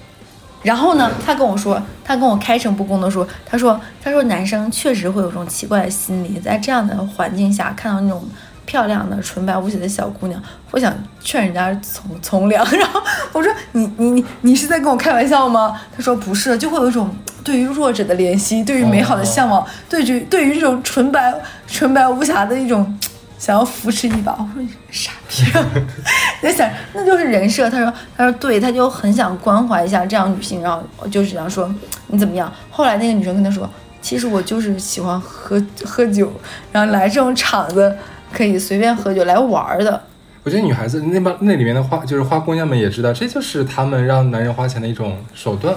[0.63, 8.25] 然后呢，他跟我说，他跟我开诚布公的说，他说，他说男生确实会有种奇怪的心理，在这样的环境下看到那种
[8.73, 12.65] 漂亮的纯白无瑕的小姑娘，我想劝人家从从良。
[12.73, 13.03] 然后
[13.35, 15.79] 我说，你你你你是在跟我开玩笑吗？
[15.95, 17.15] 他说不是，就会有一种。
[17.45, 21.35] 对于弱者的怜惜，对于美好的向往，对于对于这种纯白
[21.67, 22.99] 纯白无瑕的一种
[23.37, 25.45] 想要扶持一把，我说你傻逼，
[26.41, 27.69] 在想那就是人设。
[27.69, 31.69] 他说他说对，他就很想关怀一下这样女性，然后就是想说
[32.07, 32.51] 你怎么样。
[32.71, 33.69] 后来那个女生跟他说，
[34.01, 36.33] 其实我就是喜欢喝喝酒，
[36.71, 37.93] 然后来这种场子
[38.33, 40.03] 可以随便喝酒来玩的。
[40.43, 45.75] 我觉得女孩子那帮那里面的花就是花姑娘们也知道，这就是他们让男人花钱的一种手段。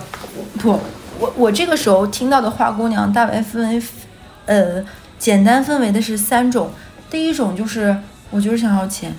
[0.58, 0.80] 不。
[1.18, 3.82] 我我这个时候听到的花姑娘大概分为，
[4.48, 4.84] 呃，
[5.18, 6.70] 简单分为的是三种。
[7.10, 7.96] 第一种就是
[8.30, 9.16] 我就是想要钱，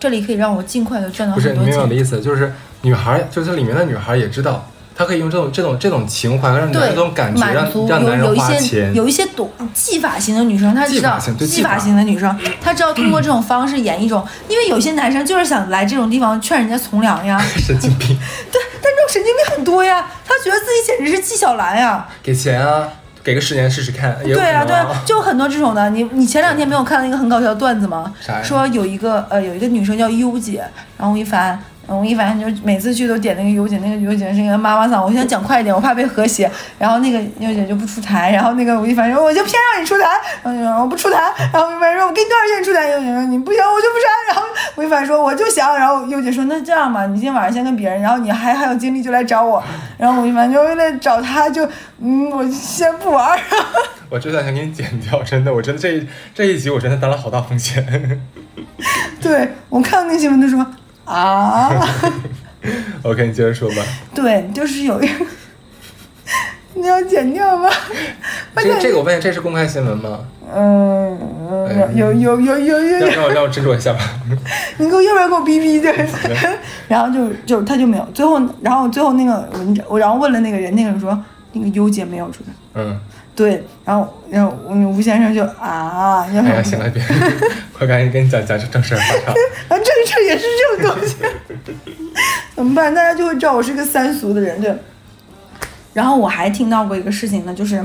[0.00, 1.54] 这里可以让我尽快的赚到很多钱。
[1.54, 8.94] 不是，你明白我的意思，就是女孩，就是里面的女孩也知道他可以用这种这种这种情怀，让男对人这种感觉，让满足让男人有有一些花钱。
[8.94, 18.08] 有一些懂技法型的女生，她知道技法型的女生，她知道通过 这种方式演一种，因为有些男生就是想来这种地方劝人家从良呀， 神经病，
[18.50, 22.88] 对，但这种神经病很多呀，他觉得自己简直是纪晓岚呀，给钱啊，
[23.22, 25.88] 给个十年试试看，也对啊，对啊，就很多这种的。
[25.90, 28.42] 你你前两天没有看到一个很搞笑的段子吗啥？
[28.42, 30.64] 说有一个呃有一个女生叫优姐，
[30.96, 31.56] 然后吴亦凡。
[31.88, 36.50] 嗯吴亦凡就每次去都点那个优姐，那个优姐是一个妈妈嗓，我现在讲快一点，我怕被和谐。
[36.78, 40.04] 然后那个优姐就不出台，然后那个吴亦凡说我就偏让你出台，
[40.42, 44.42] 然后就说我不出台，然后吴亦凡说我给你多少钱你出台，优姐说你不行我就不出台，然后
[44.76, 49.62] 吴亦凡说我就想，然后优姐说那这样吧，你今天晚上先跟别人，然后你还还有精力就来找我，
[49.96, 51.66] 然后吴亦凡就为了找他就
[52.00, 53.38] 嗯我先不玩儿。
[54.10, 58.20] 我这段想给你剪掉，真的，我真的这一这一集我真的担了好大风险。
[59.20, 60.64] 对我看到那新闻都说
[61.08, 61.70] 啊，
[63.02, 63.76] OK，你接着说吧。
[64.14, 65.26] 对，就是有一个，
[66.74, 67.70] 你要剪掉吗？
[68.54, 70.20] 我这感这个我问一下，这是公开新闻吗？
[70.54, 71.18] 嗯，
[71.68, 74.00] 哎有有有有有有，让让我让我斟酌一下吧。
[74.78, 75.94] 你给我要不要给我逼逼对？
[76.88, 81.18] 然后就就他就没有，最后然后最后那个文章，我然后问了那个人，那个人说
[81.52, 82.52] 那个优姐没有出来。
[82.74, 82.98] 嗯，
[83.34, 86.24] 对，然后然后吴先生就啊，
[86.62, 87.02] 行了，别，
[87.72, 88.98] 快赶紧跟你讲讲正事儿。
[89.28, 89.32] 啊，
[89.70, 91.16] 这这也是这种东西，
[92.54, 92.94] 怎么办？
[92.94, 94.74] 大家就会知道我是个三俗的人，对。
[95.94, 97.76] 然后我还听到过一个事情呢，就是，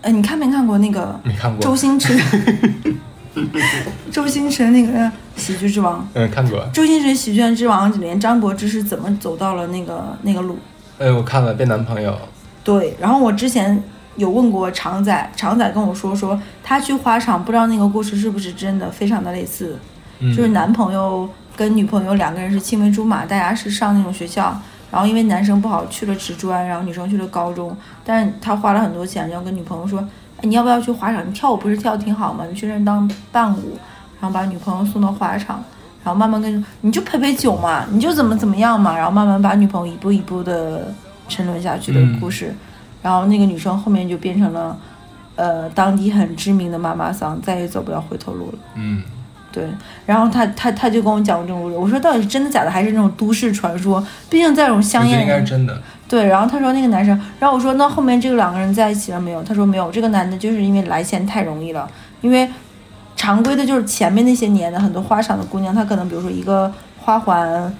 [0.00, 2.18] 呃，你看没看过那个没看过周星驰？
[4.10, 4.92] 周星驰那个
[5.36, 6.66] 《喜剧之王》，嗯，看过。
[6.72, 10.58] 周星驰《喜剧之王》里面张柏芝是怎么走到了那个那个路？
[10.98, 12.16] 哎，我看了，变男朋友。
[12.64, 13.82] 对，然后我之前
[14.16, 19.76] 有问过常仔，常仔跟我说说他去花场，不知道那个故事是不是真的，非常的类似。
[20.20, 24.56] 嗯，就是男朋友跟女朋友两个人是青梅竹马，大家是上那种学校，
[24.92, 29.98] 然后因为男生不好去了职专，然后女生去了高中，但是他花了很多钱，然后跟女朋友说，
[30.36, 31.26] 哎，你要不要去花场？
[31.26, 32.44] 你跳舞不是跳的挺好吗？
[32.48, 33.76] 你去那儿当伴舞，
[34.20, 35.64] 然后把女朋友送到花场，
[36.04, 40.92] 然后慢慢跟你就陪陪酒嘛，你就怎么怎么样嘛，然后慢慢把女朋友一步一步的
[41.28, 42.54] 沉沦下去的故事，
[43.02, 44.76] 然后那个女生后面就变成了。
[45.34, 48.58] 呃，当地很知名的妈妈桑，再也走不了回头路了。
[48.74, 49.02] 嗯，
[49.50, 49.66] 对，
[50.04, 53.98] 然后他他他就跟我讲过这种故事，我说到底是真的假的，还是那种都市传说？
[54.28, 55.80] 毕竟在这种我香觉得应该是艳，真的。
[56.06, 56.26] 对。
[56.26, 59.42] 然后他说那个男生，然后我说那后面这个两个人在一起了没有？
[59.42, 61.88] 他说没有，这个男的就是因为来钱太容易了，
[62.20, 62.46] 因为
[63.22, 67.72] 常规的就是前面那些年的很多花场的姑娘，她可能比如说一个花环。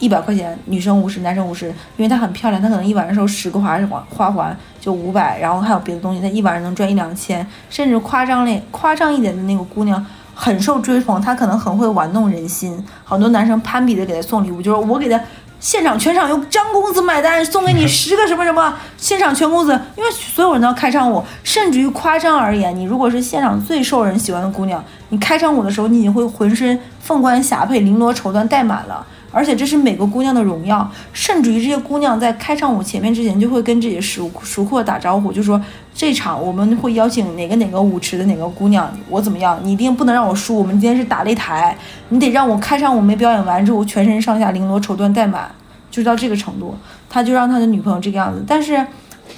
[0.00, 3.78] 一百块钱，女生五十，男生五十，因为她很漂亮，她可能一晚上收十个花，
[4.10, 15.20] 花环就五百，然后还有别的东西，她一晚上能赚一两千，甚至夸张类夸张一点的那个姑娘很受追捧，她可能很会玩弄人心，很多男生攀比的给她送礼物，就是我给她
[15.62, 29.06] 现场全场由张公子买单，送给你十个什么什么，现场全公子，因为所有人都要开场舞，甚至于夸张而言，你如果是现场最受人喜欢的姑娘，你开场舞的时候，你已经会浑身凤冠霞帔、绫罗绸缎带满了。
[29.32, 35.60] 而且这是每个姑娘的荣耀，甚至于这些姑娘在开场舞前面之前就会跟这些熟熟客打招呼，就说
[35.94, 41.76] 这场我们会邀请哪个哪个舞池的哪个姑娘，我怎么样，你一定不能让我输，我们今天是打擂台，
[42.10, 45.50] 你得让我开场舞没表演完之后，全身上下绫罗绸缎带满，
[45.90, 46.76] 就到这个程度，
[47.08, 48.44] 他就让他的女朋友这个样子。
[48.46, 48.86] 但是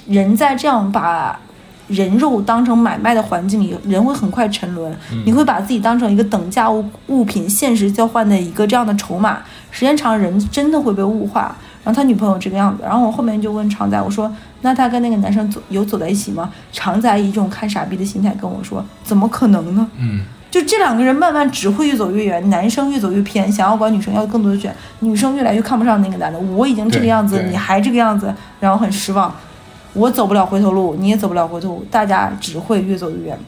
[0.07, 1.39] 人在这样把
[1.87, 4.95] 人肉当成买卖的环境里，人会很快沉沦。
[5.25, 9.39] 你会把自己当成一个等价物物品、现实交换的一个这样的筹码。
[9.71, 11.55] 时间长，人真的会被物化。
[11.83, 19.87] 然后他女朋友这个样子，然后我后面就问常仔，我说：“那他跟那个男生走有走在一起吗？”常仔以一种看傻逼的心态跟我说：“怎么可能呢？
[19.99, 26.39] 嗯，就这两个人慢慢只会越走越远，男生越走越偏，想要管女生要更多的权，女生越来越看不上那个男的。
[26.39, 29.31] 我已经这个样子，你还这个样子，然后很失望。
[29.95, 33.39] 我走不了回头路，你也走不了回头路，大家只会越走越远。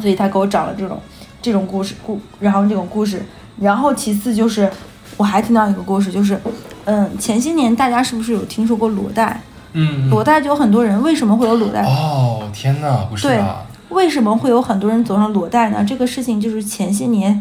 [0.00, 0.98] 所以他给我讲了这种
[1.40, 3.22] 这种故事故，然后这种故事，
[3.60, 4.70] 然后其次就是
[5.16, 6.40] 我还听到一个故事，就是
[6.84, 9.40] 嗯，前些年大家是不是有听说过裸贷？
[9.72, 11.82] 嗯，裸贷就有很多人，为什么会有裸贷？
[11.84, 13.66] 哦，天哪，不是对吧？
[13.90, 15.84] 为什么会有很多人走上裸贷呢？
[15.86, 17.40] 这个事情就是前些年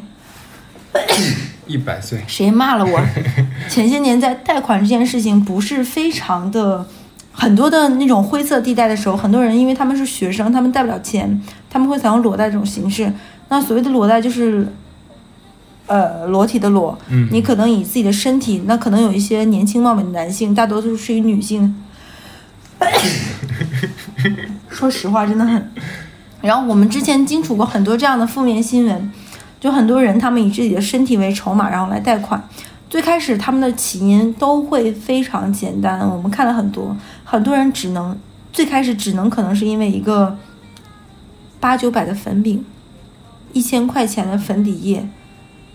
[1.67, 3.01] 一百岁，谁骂了我？
[3.69, 6.85] 前些年在贷款这件事情不是非常的
[7.37, 13.11] 很多的那种灰色地带的时候，很多人因为他们是学生，他们贷不了钱，他们会采用裸贷这种形式。
[13.49, 14.65] 那所谓的裸贷就是，
[15.85, 21.75] 呃，裸体的裸，嗯，你可能以自己的身体，那可能有一些年轻貌美的男性，大多数是以女性。
[24.69, 25.71] 说实话，真的很。
[26.41, 29.11] 然后我们之前经处过很多这样的负面新闻，
[29.59, 32.41] 就很多人他们以自己的身体为筹码，然后来贷款。
[32.87, 36.95] 最开始他们的起因都会非常简单，我们看了很多，
[37.25, 38.17] 很多人只能
[38.53, 40.37] 最开始只能可能是因为一个
[41.59, 42.63] 八九百的粉饼，
[43.51, 45.05] 一千块钱的粉底液，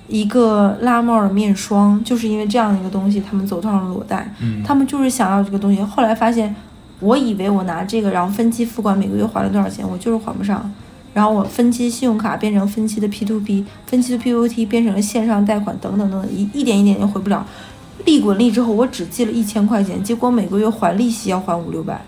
[0.09, 4.33] 一个拉帽的面霜，就是因为这样的一个东西，他们走上了裸贷。
[4.41, 6.55] 嗯，他们就是想要这个东西，后来发现，
[7.01, 10.73] 我以为我拿这个，然后分期付款，每个月还了多少钱，我就是还不上。
[11.13, 17.45] 然后我分期信用卡变成分期的 P to P，分期的 P O T 变成了线上贷款，等等等等，一一点一点就回不了。
[18.05, 22.01] 利滚利之后，我只借了一千块钱，结果每个月还利息要还五六百，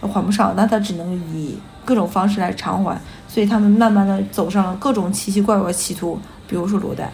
[0.00, 3.00] 还不上，那他只能以各种方式来偿还。
[3.28, 7.12] 所以他们慢慢的走上了各种奇奇怪怪的歧途，比如说裸贷。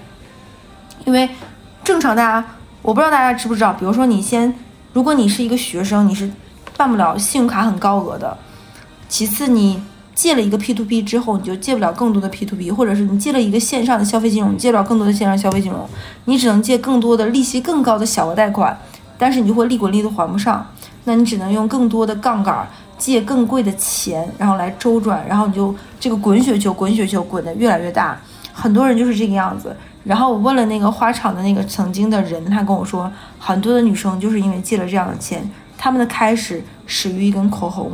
[1.05, 1.29] 因为
[1.85, 2.47] 正常大家，
[2.83, 4.55] 我不知道大家知不知道，比如说你先，
[4.93, 6.31] 如果你是一个学生，你是
[6.77, 8.37] 办不了信用卡很高额的。
[9.09, 9.81] 其次，你
[10.17, 15.87] 借了一个 P to P 之后，你就借不了更多的 P to P，或者是你借了一个线上的消费金融，你借不了更多的线上消费金融，
[16.25, 18.77] 你只能借更多的利息更高的小额贷款，
[19.19, 20.67] 但是你就会利滚利都还不上，
[21.05, 28.19] 那你只能用更多的杠杆借更贵的钱，然后来周转，然后你就这个滚雪球，滚雪球滚得越来越大，
[28.55, 29.77] 很多人就是这个样子。
[30.03, 37.91] 然后我问了那个花场的那个曾经的人，他跟我说，很多的女生就是因为借了这样的钱，她们的开始始于一根口红，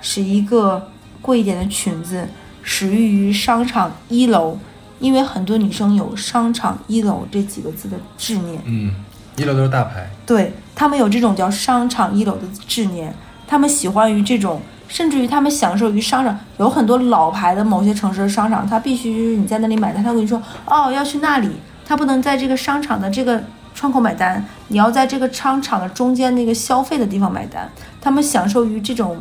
[0.00, 0.88] 是一个
[1.28, 2.26] 贵一点的裙子，
[2.62, 4.56] 始于于商场一楼，
[4.98, 8.58] 因为很多女生有商场一楼这几个字的执念。
[8.64, 8.94] 嗯，
[9.36, 13.14] 一楼都是大牌，对他们有这种叫商场一楼的执念，
[13.46, 16.34] 他们喜欢于这种，甚至于他们享受于商场。
[16.56, 21.50] 有很多老牌的某些城市的商场，它必须就是你在那里买单，他会跟你说哦要去那里，
[21.84, 27.70] 他不能在这个商场的这个窗口买单，你要在这个商场的中间那个消费的地方买单。
[28.00, 29.18] 他们享受于这种。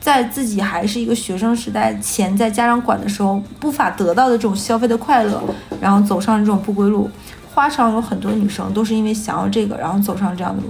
[0.00, 5.42] 在自己还是一个学生时代，钱在家长管的时候无法得到的这种消费的快乐，
[5.80, 7.10] 然后走上这种不归路。
[7.52, 10.68] 花场有很多女生都是因为想要这个，然后走上这样的路，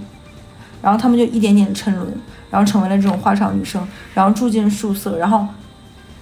[0.81, 2.07] 然后她们就一点点沉沦，
[2.51, 5.47] 然后成为了这种花场女生，然后住进宿舍，然后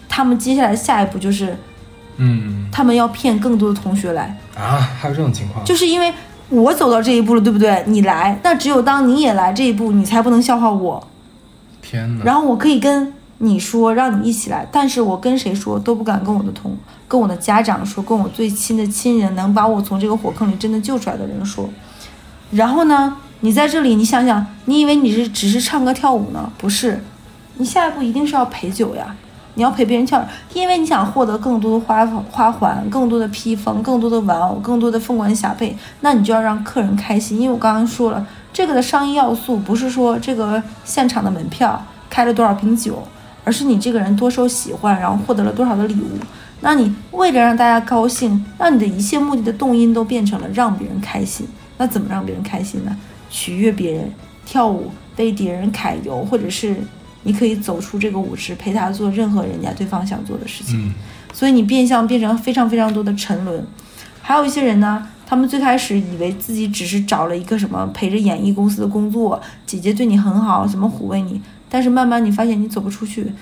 [0.08, 1.56] 她们接下来下一步就是，
[2.16, 6.12] 嗯她们要骗更多的同学来，啊，还有这种情况，就是因为
[6.48, 7.84] 我走到这一步了，对不对？
[7.86, 11.06] 你来，那只有当你也来这一步，你才不能笑话我。
[11.88, 16.76] 天哪，然后我可以跟你说，让你一起来，但是我跟谁说都不敢跟我的同，
[17.06, 21.68] 跟我的家长说，跟我最亲的亲人，能把我从这个火坑里真的救出来的人说。
[22.50, 26.50] 然后呢，你在这里，你想想，你以为你是只是唱歌跳舞呢？
[26.58, 27.04] 不是，
[27.58, 29.14] 你下一步一定是要陪酒呀。
[29.58, 30.22] 你要陪别人跳，
[30.52, 37.40] 因为你想获得更多的花花环、更多的披风、更多的玩偶、更多的凤冠霞帔，那你就要让客人开心。
[37.40, 38.26] 因为我刚刚说了，
[38.56, 43.06] 这个的商业要素不是说这个现场的门票开了多少瓶酒，
[43.44, 46.18] 而是你这个人多受喜欢，然后获得了多少的礼物。
[46.62, 51.46] 那你为了让大家高兴，让你的一切目的的动因都变成了让别人开心。
[51.76, 52.96] 那怎么让别人开心呢？
[53.28, 54.10] 取悦别人，
[54.46, 56.74] 跳舞，被别人揩油，或者是
[57.24, 60.88] 你可以走出这个舞池，陪他做任何人家对方想做的事情。
[60.88, 60.94] 嗯
[61.34, 63.62] 所以你变相变成非常非常多的沉沦。
[64.22, 73.32] 还有一些人呢，他们最开始以为自己只是找了一个什么陪着演艺公司的工作，姐姐对你很好，怎么抚慰你，但是慢慢你发现你走不出去，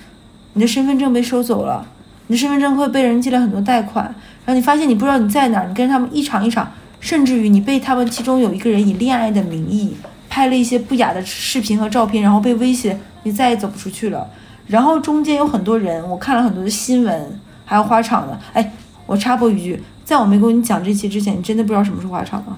[0.53, 1.87] 你的身份证被收走了，
[2.25, 4.03] 你的身份证会被人借了很多贷款，
[4.45, 9.95] 然后你发现你不知道你在哪儿，你跟他们一场一场，甚至于你被他们其中有一个人以恋爱的名义
[10.27, 14.27] 拍了一些不雅的视频和照片，然后被威胁，你再也走不出去了。
[14.67, 18.39] 然后中间有很多人，我看了很多的新闻，还有花场的。
[18.53, 18.73] 哎，
[19.05, 22.57] 我插播一句，在我没跟你讲这期之前，你真的不知道什么是花场吗？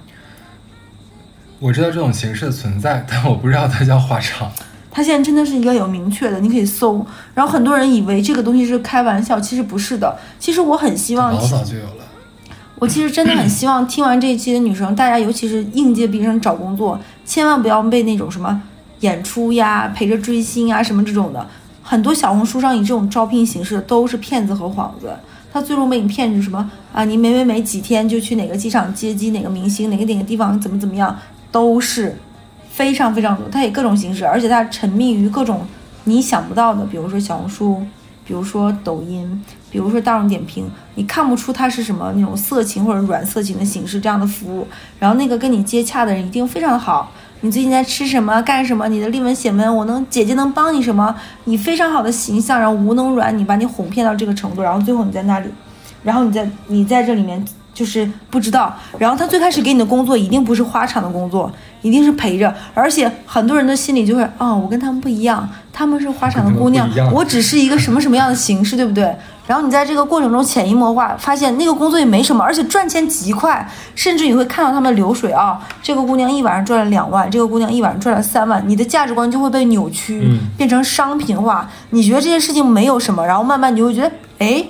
[1.59, 4.51] 我知道这种形式的存在，但我不知道它叫花场。
[4.91, 7.03] 它现在真的是一个有明确的，你可以搜。
[7.33, 10.15] 然后很多人以为这个东西是开玩笑，其实不是的。
[10.37, 12.05] 其实我很希望老早就有了。
[12.79, 18.61] 我其实真的很希望听完这一期的女生，大家尤其是应届毕业生找工作，千万不要被那种什么
[18.99, 21.47] 演出呀、陪着追星啊什么这种的，
[21.81, 25.11] 很多小红书上以这种招聘形式的都是骗子和幌子。
[25.57, 27.03] 他最终被你骗是什么啊？
[27.03, 31.17] 你每每每几天就去哪个机场接机，哪个明星，哪个哪个地方怎么怎么样，
[31.51, 32.15] 都是
[32.69, 33.49] 非常非常多。
[33.49, 35.65] 他以各种形式，而且他沉迷于各种
[36.03, 37.81] 你想不到的，比如说小红书，
[38.23, 44.67] 比如说抖音，比如说大众点评，你看不出他是什么那种色情或者软色情的形式这样的服务。
[44.99, 47.11] 然后那个跟你接洽的人一定非常的好。
[47.41, 48.41] 你最近在吃什么？
[48.41, 48.87] 干什么？
[48.87, 51.15] 你的立文写文，我能姐姐能帮你什么？
[51.43, 55.47] 你非常好的形象，然后无能软，你把你哄骗到这个程度，然后最后你在那里，
[56.03, 57.43] 然后你在你在这里面
[57.75, 58.75] 就是不知道。
[58.97, 61.51] 然后他最开始给你的工作一定不是花场的工作，
[61.83, 69.15] 一定是陪着，而且很多人的心里就会啊、我跟他们不一样，他们是花场的姑娘我只是一个什么什么样的形式，对不对？
[69.47, 75.59] 然后你在这个过程中潜移默化，发现那个工作也没什么，而且赚钱极快，甚至你会看到他们的流水啊。
[75.81, 81.67] 这个姑娘一晚上赚了两万，这个姑娘一晚上赚了三万，你的价值观就会被扭曲，嗯变成商品化。
[81.91, 84.63] 你觉得这件事情没有什么，然后慢慢你就会觉得，哎，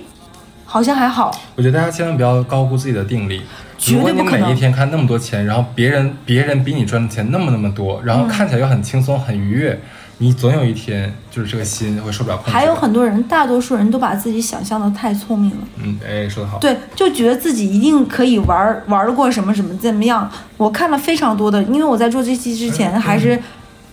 [0.64, 1.32] 好像还好。
[1.56, 3.42] 我觉得大家千万不要高估自己的定力。
[3.80, 9.80] 绝如果你对不可能每一天看那么多钱，然后别人别人比你赚的钱那么那么多，然后嗯看起来又很轻松很愉悦，
[10.20, 12.52] 你总有一天就是这个心会受不了控制。
[12.52, 15.58] 还有很多人，大多数人都把自己想象的太聪明了。
[15.84, 16.58] 嗯，哎，说得好。
[16.58, 20.30] 对，就觉得自己一定可以玩儿玩得过什么什么怎么样。
[20.58, 23.40] 我看了非常多的，因为我在做这期之前还是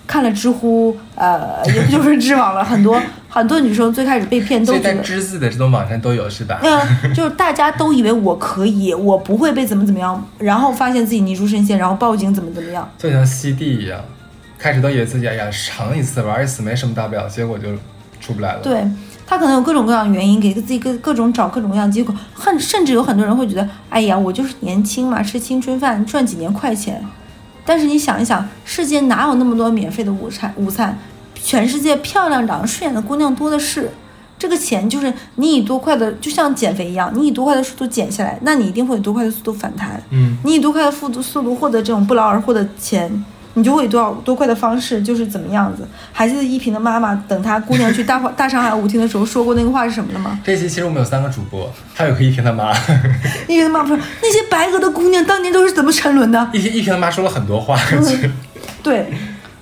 [0.06, 2.98] 看了知乎，呃， 也不就是知网了，很多
[3.28, 5.02] 很多女生最开始被骗都在觉得。
[5.02, 6.58] 知字的这种网站都有是吧？
[6.62, 12.90] 嗯，就是大家都以为我可以，我不会被怎么怎么样，然后发现自己泥足深陷，然后报警怎么怎么样。
[12.96, 14.00] 就像吸地一样，
[14.64, 17.68] 开始都以为自己哎呀尝一次玩一次没什么大不了，结果就
[18.18, 18.82] 出不来了。，对
[19.26, 27.04] 他可能有各种各样的原因，给自己各各种找各种各样的借口，很甚至有很多人会觉得，哎呀，我就是年轻嘛，吃青春饭，赚几年快钱。
[27.66, 30.50] 但是你想一想，世界哪有那么多免费的午餐？
[30.56, 30.98] 午餐，
[31.34, 33.90] 全世界漂亮、长得顺眼的姑娘多的是。
[34.38, 40.02] 这个钱就是你以多快的，就像减肥一样，你以多快的速度减下来，那你一定会以多快的速度反弹。
[40.08, 43.24] 嗯，你以多快的速度速度获得这种不劳而获的钱，
[43.54, 45.86] 你就会以多少多快的方式，就是怎么样子。
[46.12, 50.38] 还记得依萍的妈妈等她姑娘去大大上海舞厅的时候说过那个话是什么的吗？
[50.44, 52.72] 这期其实我们有三个主播，还有个依萍的妈，
[53.46, 56.50] 依萍的妈不说那些白鹅的姑娘当年都是怎么沉沦的？
[56.52, 58.32] 依萍依萍的妈说了很多话，嗯
[58.82, 59.12] 对，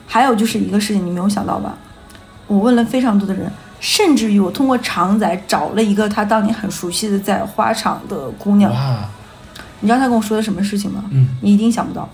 [0.06, 1.76] 还有就是一个事情你没有想到吧？
[2.46, 9.04] 我问了非常多的人，甚至于我通过常仔找了一个他当年很熟悉的在花场的姑娘，哇，
[9.80, 11.04] 你知道他跟我说的什么事情吗？
[11.10, 12.08] 嗯，你一定想不到。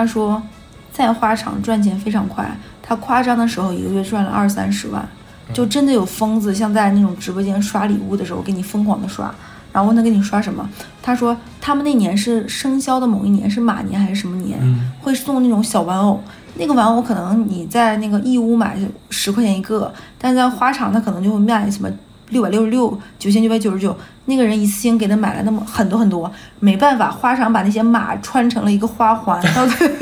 [0.00, 0.42] 他说，
[0.90, 2.50] 在花场赚钱非常快，
[2.82, 5.06] 他夸张的时候一个月赚了二三十万，
[5.52, 9.30] 就真的有疯子像在那种直播间刷礼物的时候给你疯狂的刷，
[9.74, 10.66] 然后问他给你刷什么，
[11.02, 16.18] 他说他们那年是生肖的某一年是马年还是什么年，嗯会送那种小玩偶。
[16.54, 18.76] 那个玩偶可能你在那个义乌买
[19.10, 21.90] 十块钱一个，但是在花场它可能就会卖什么
[22.30, 23.96] 六百六十六、九千九百九十九。
[24.26, 29.94] 那个人一次性给他买了那么很多很多，没办法，花场把那些马穿成了一个花环， 到最后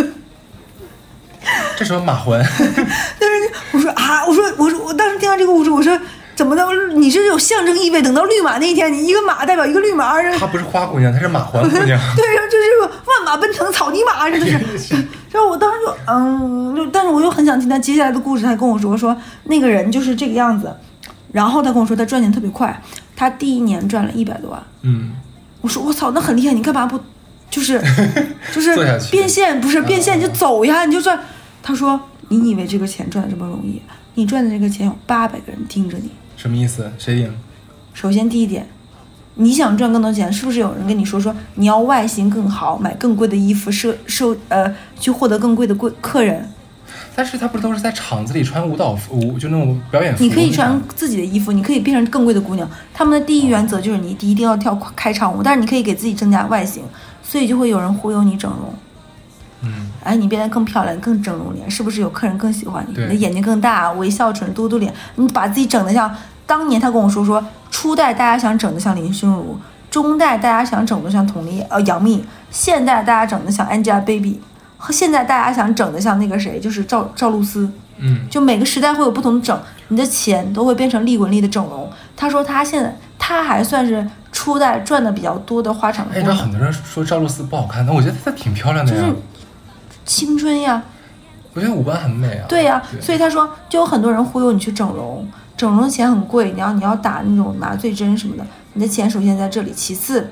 [1.79, 2.39] 这什么马环？
[3.73, 5.99] 我说啊，我说我说我当时听到这个故事，我说
[6.35, 6.67] 怎么的？
[6.95, 11.99] 你这有象征意味，等到绿马那一天，你一个马代表一个绿马，然后她不是花姑娘，她是马环姑娘。
[12.15, 14.47] 对，然后就是个万马奔腾草泥马，真的
[14.79, 14.95] 是。
[15.31, 18.45] 然后我当时就嗯，就但是我又很想听他接下来的故事。
[18.45, 20.71] 他跟我说说那个人就是这个样子，
[21.33, 22.83] 然后他跟我说他赚钱特别快，
[23.15, 24.63] 他第一年赚了一百多万。
[24.83, 25.13] 嗯，
[25.61, 26.99] 我说我操，那很厉害，你干嘛不
[27.51, 27.81] 就是
[28.53, 28.75] 就是
[29.11, 29.61] 变现？
[29.61, 31.19] 不是变现你就走呀，你就赚。
[31.63, 33.81] 他说你以为这个钱赚的这么容易？
[34.15, 36.11] 你赚的这个钱有八百个人盯着你。
[36.37, 36.91] 什么意思？
[36.99, 37.33] 谁赢？
[37.93, 38.67] 首先第一点，
[39.35, 46.49] 你想赚更多钱，是不是有人跟你说说你要外形更好，买更贵的衣服，收收呃去获得更贵的贵客人？
[47.19, 50.23] 但是她不是都是在场子里穿舞蹈服，舞就那种表演服？
[50.23, 52.71] 你可以穿自己的衣服，你可以变成更贵的姑娘。
[52.95, 56.85] 他们的第一原则就是你一定要跳开场舞，但是你可以给自己增加外形，
[57.21, 58.73] 所以就会有人忽悠你整容。
[59.63, 62.95] 嗯，哎，你变得更漂亮，更整容脸，是不是有客人更喜欢你？
[62.95, 66.15] 对你的眼睛更大，微笑唇、嘟嘟脸，你把自己整得像
[66.47, 69.59] 当年他跟我说说，初代大家想整得像林心如，
[69.91, 74.39] 中代大家想整得像佟丽呃杨幂，现代大家整得像 Angelababy，和
[74.91, 77.71] 现在大家想整的像那个谁，就是赵赵露思。
[78.01, 81.91] 嗯，就每个时代会有不同的整，你的钱都会变成利滚利的整容。
[82.17, 89.01] 他说他现在他还算是初代赚的比较多的花场哎，那很多人说赵露思不好看，但我觉得她挺漂亮的呀。
[89.01, 89.17] 就是
[90.05, 90.81] 青春呀，
[91.55, 92.47] 我觉得五官很美啊。
[92.49, 95.27] 对呀、所以他说就有很多人忽悠你去整容，
[95.57, 100.31] 整容的钱很贵，你要你要打那种麻醉针什么的，你的钱首先在这里，其次。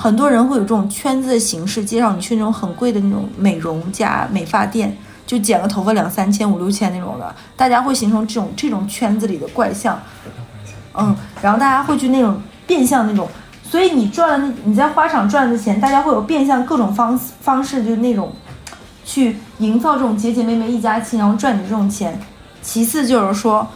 [0.00, 4.96] 很多人会有这种圈子的形式，介绍你去那种很贵的那种美容加美发店，
[5.26, 10.00] 就剪个头发两三千、五六千那种的，大家会形成这种这种圈子里的怪象。
[10.94, 13.28] 嗯，然后大家会去那种变相那种，
[13.64, 18.32] 所以你赚了那你在花场赚的钱，大家会有变相各种方方式，就是那种
[19.04, 22.16] 去营造这种姐姐妹妹一家亲，然后赚你这种钱。
[22.62, 23.66] 其次就是说，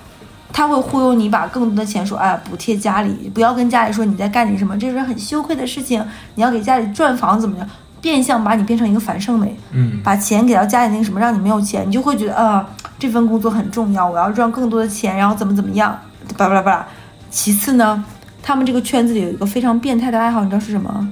[0.53, 6.05] 他会忽悠你把更多的钱说，哎，补贴家里，不要跟家里说你在干点什么，这是很羞愧的事情。
[6.35, 7.67] 你要给家里赚房怎么着，
[8.01, 9.57] 变相把你变成一个樊胜美。
[9.73, 15.99] 嗯，把钱给到家里那个什么，让你没有钱，你就会觉得啊、这份工作很重要，我要赚更多的钱，然后怎么怎么样，
[16.37, 16.87] 巴拉巴拉。
[17.31, 18.05] 其次呢，
[18.43, 21.09] 他们这个圈子里有一个非常变态的爱好，你知道是什么？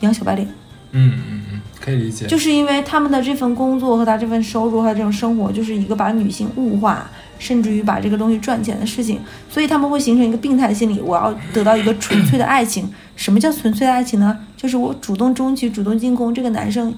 [0.00, 0.46] 养小白脸，
[0.92, 2.26] 嗯嗯嗯，可以理解。
[2.26, 7.04] 就是因为他们的这份工作和他这份收入和这种生活，就是一个把女性物化，
[7.38, 12.92] 甚至于把这个东西赚钱的事情，所以他们会形成一个病态心理，我要得到一个纯粹的爱情。
[13.16, 14.38] 什么叫纯粹的爱情呢？
[14.56, 16.94] 就是我主动争取、主动进攻这个男生，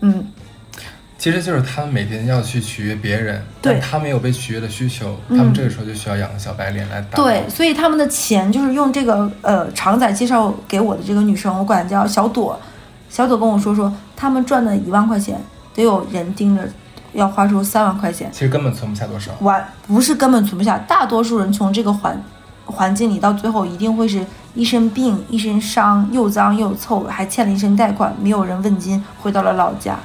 [0.00, 0.26] 嗯，
[1.18, 7.24] 其实就是他们每天要去取悦别人，对他没有被取悦的需求，嗯他们这个时候就需要养个小白脸来打包。
[7.24, 12.58] 对，所以他们的钱就是用这个呃常仔介绍给我的这个女生，我管她叫小朵。
[13.10, 15.38] 小朵跟我说说，他们赚的一万块钱，
[15.74, 16.66] 得有人盯着，
[17.12, 18.30] 要花出三万块钱。
[18.32, 19.32] 其实根本存不下多少。
[19.40, 22.22] 完不是根本存不下，大多数人从这个环
[22.64, 29.96] 环境里到最后一定会是一身病、一身伤，又脏又臭，还欠了一身贷款，没有人问津，回到了老家。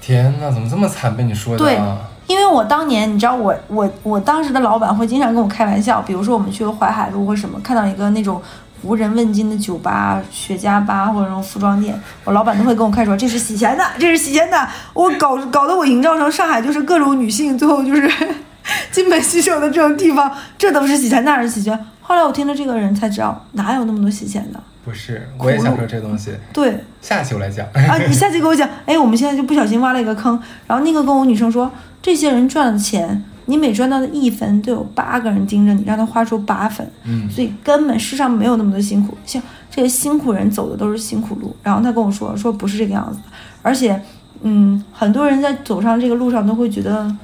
[0.00, 1.16] 天哪，怎么这么惨？
[1.16, 1.98] 被你说的对啊！
[2.26, 8.40] 因为我当年，你知道我我我当时的老板会经常跟我开玩笑，比如说我们去淮海路或什么，看到一个那种
[8.84, 14.68] 无人问津的酒吧、雪茄吧或者那种服装店，我老板都会跟我开说这是洗钱的，这是洗钱的。
[14.92, 18.10] 我搞搞得我营造成上海就是各种女性最后就是
[18.92, 21.78] 金盆洗手的这种地方，这都是洗钱，那是洗钱。
[22.00, 24.60] 后来我听了这个人才知道，哪有那么多洗钱的？
[24.84, 27.66] 不是，我也想说这东西，对，下期我来讲。
[27.72, 31.72] 啊，你下期给我讲，哎，我们现在就不小心挖了一个坑，然后那个跟我女生说，
[32.02, 41.54] 这些人赚了钱，你每赚到的一分都有八个人盯着你，让他花出八分，嗯，所以根本世上没有那么多辛苦，像这些辛苦人走的都是辛苦路。
[41.62, 43.18] 然后他跟我说，说不是这个样子，
[43.62, 44.00] 而且，
[44.42, 47.14] 嗯，很多人在走上这个路上都会觉得，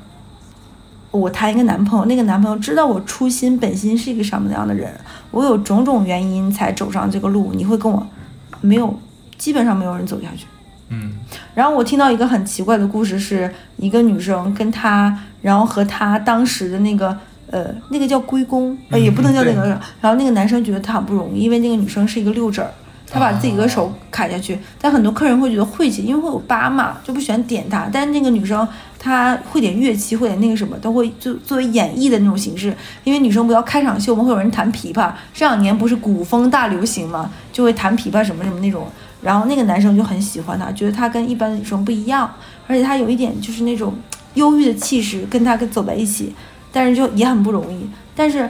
[1.10, 4.92] 我谈一个男朋友，那个男朋友知道我初心本心是一个什么样的人，
[5.30, 8.06] 我有种种原因才走上这个路，你会跟我
[8.60, 8.98] 没有，
[9.38, 10.46] 基本上没有人走下去。
[10.92, 11.12] 嗯，
[11.54, 17.16] 然后我听到一个很奇怪的故事，是一个女生跟她，然后和他当时的那个
[17.50, 19.62] 呃，那个叫龟公，呃，嗯也不能叫那个。
[19.62, 19.68] 对
[20.00, 22.70] 然后那个男生觉得他很不容易，因为那个女生是一个六指儿，
[23.10, 27.88] 他把自己的手砍下去，但很多客人会觉得晦气，因为会有疤嘛，就不喜欢点她。
[27.92, 28.66] 但是那个女生
[29.00, 32.72] 她会点乐器，会点那个什么，都会就作为演绎的那种形式。
[33.02, 38.86] 因为女生不要开场秀，嘛会有人弹琵琶，这两年不是古风大流行嘛，就会弹琵琶什么什么那种。
[39.20, 42.32] 然后那个男生就很喜欢她，觉得她跟一般的女生不一样，
[42.68, 43.92] 而且她有一点就是那种
[44.34, 46.34] 忧郁的气势，跟她跟走在一起，
[46.72, 47.88] 但是就也很不容易。
[48.14, 48.48] 但是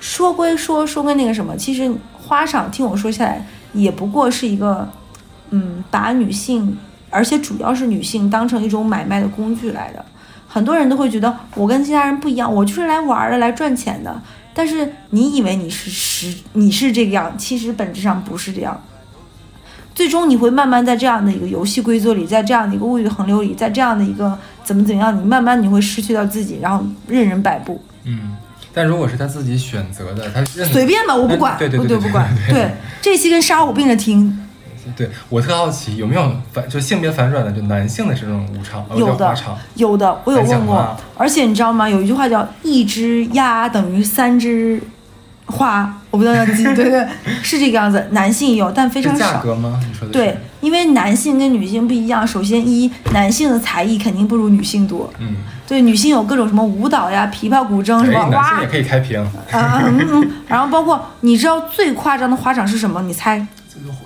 [0.00, 4.88] 说归说，说归那个什么，其实花赏听我说下来，也不过是一个，
[5.50, 6.76] 嗯，把女性，
[7.10, 10.04] 而且主要是女性当成一种买卖的工具来的。
[10.48, 14.20] 很多人都会觉得我跟其他人不一样，我就是来玩儿的，来赚钱的。
[14.54, 18.78] 但是你以为你是实你是这个样，其实本质上不是这样。
[19.94, 27.82] 最终你会慢慢在这样的一个游戏规则里，在这样的一个物欲横流里，在这样的一个怎么怎么样，你慢慢你会失去到自己，然后任人摆布。
[28.04, 28.36] 嗯，
[28.72, 32.34] 但如果是他自己选择的，他随便吧，我不管，对对对对不管。
[32.48, 32.70] 对对，
[33.00, 34.46] 这期跟杀我并着听，
[34.96, 39.34] 对我特好奇有没有反就性别反转的，就男性的这种舞场，呃有的
[39.74, 40.96] 有的，我有问过。
[41.16, 41.88] 而且你知道吗？
[41.88, 44.82] 有一句话叫“一只鸭等于三只
[45.46, 47.06] 花”，我不知道要记， 对对，
[47.42, 48.06] 是这个样子。
[48.10, 49.32] 男性有，但非常少。
[49.32, 49.80] 价格吗？
[49.86, 52.26] 你说的对，，因为男性跟女性不一样。
[52.26, 55.12] 首先一，男性的才艺肯定不如女性多。
[55.18, 55.36] 嗯，
[55.66, 59.20] 对，女性有各种什么舞蹈呀、琵琶、古筝什么，哇性也可以开屏，
[59.50, 60.30] 啊嗯嗯。
[60.48, 63.02] 然后包括你知道最夸张的花场是什么？
[63.02, 63.46] 你猜？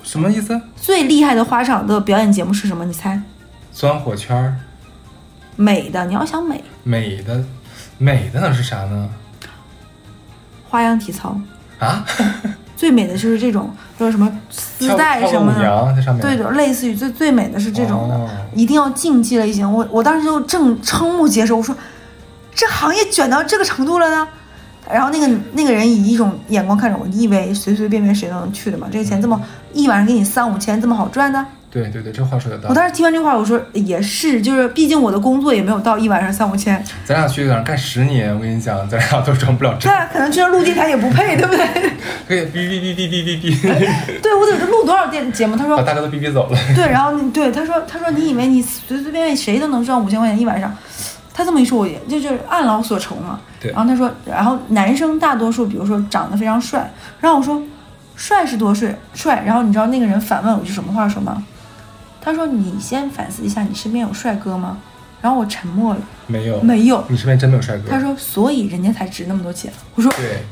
[0.02, 0.58] 什么意思？
[0.76, 2.84] 最厉害的花场的表演节目是什么？
[2.84, 3.20] 你猜？
[3.72, 4.54] 钻火圈儿，
[5.56, 7.44] 美的，你要想美，美的，
[7.98, 9.10] 美的能是啥呢？
[10.76, 11.34] 花样体操。
[11.78, 12.04] 啊，
[12.76, 15.60] 最美的就是这种，就是什么丝带什么的，
[16.20, 19.70] 对的，类似于最最美的是这种的，哦一定要竞技类型。
[19.70, 21.74] 我我当时就正瞠目结舌，我说
[22.54, 24.28] 这行业卷到这个程度了呢。
[24.90, 28.86] 然后那个那个人以一种眼光看着我，你以为随随便便谁都能去的吗？
[28.92, 29.40] 这个钱这么
[29.72, 31.44] 一晚上给你三五千，这么好赚的？
[31.76, 32.74] 对对对，这话说的到我。
[32.74, 41.66] 当时听完这话，我说也是，就是毕竟我的工作也没有到一晚上三五千，咱俩去那儿干十年，我跟你讲，咱俩都赚不了这对，啊，可能去那录电台也不配，对不对？
[42.26, 45.54] 可以哔哔哔哔哔哔哔，对我得录多少电节目？
[45.54, 46.58] 他说把大哥都哔哔走了。
[46.74, 50.74] 对，然后对他说，他说你以为你随随便便谁都能赚五千块钱一晚上？
[51.34, 53.38] 他这么一说，我也就就是按劳所酬嘛。
[53.60, 57.62] 对然后他说，然后男生大多数，比如说长得非常帅，然后我说，
[58.16, 61.44] 帅是多帅帅，然后你知道那个人反问我句什么话说吗？
[62.26, 64.76] 他说你先反思一下，你身边有帅哥吗？
[65.22, 67.04] 然后我沉默了，没有，没有。
[67.08, 67.88] 你身边真没有帅哥。
[67.88, 69.72] 他说，所以人家才值那么多钱。
[69.94, 70.42] 我说，对，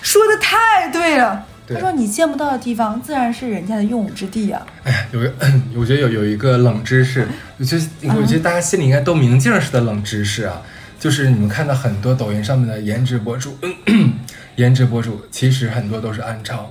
[0.00, 1.44] 说的太对了。
[1.66, 4.66] 对他说，你见不到的地方，自然是人家的用武之地啊。
[4.84, 5.30] 哎呀，有 个，
[5.76, 7.28] 我觉得有有一个冷知识，
[7.58, 10.62] 就是我觉得大家心里应该都明镜似的冷知识啊，
[10.98, 13.58] 就是你们看到很多抖音上面的颜值博主，
[14.56, 16.62] 颜值博主其实很多都是暗娼，对，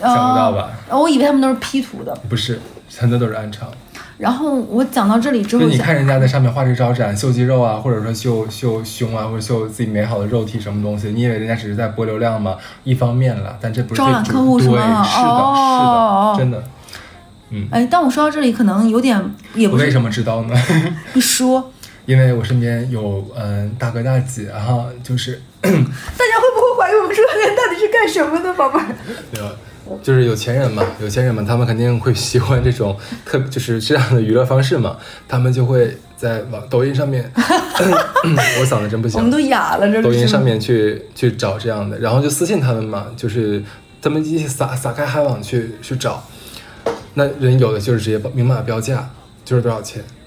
[0.00, 0.70] 想不到吧？
[0.88, 2.14] 呃我以为他们都是 P 图的。
[2.28, 2.60] 不是，
[2.98, 3.68] 很多都是暗场。
[4.16, 12.56] 然后我讲到这里之后想，你看人家在上面花枝招展，秀肌肉啊，或者说秀秀胸啊，或者秀自己美好的肉体什么东西，你以为人家只是在博流量吗？
[12.84, 16.64] 一方面了，但这不是招揽客户是是的，哦是的，真的。
[17.50, 19.20] 嗯，哎，但我说到这里可能有点
[19.54, 20.54] 也不我为什么知道呢？
[21.12, 21.72] 你说，
[22.06, 25.80] 因为我身边有嗯大哥大姐哈，就是大家会
[26.54, 28.78] 不会怀疑我们这个人到底是干什么的，宝贝
[30.02, 34.96] 就是有钱人嘛，有钱人嘛，他们肯定会喜欢这种特就是这样的娱乐方式嘛，
[35.28, 43.62] 他们就会在网抖音上面， 我嗓子真不行，我们都哑了，这抖音上面去去找这样的，然后就私信他们嘛，就是
[44.00, 46.22] 他们一起撒撒开海网去去找，
[47.14, 49.08] 那人有的就是直接明码标价，
[49.44, 50.23] 就是多少钱，对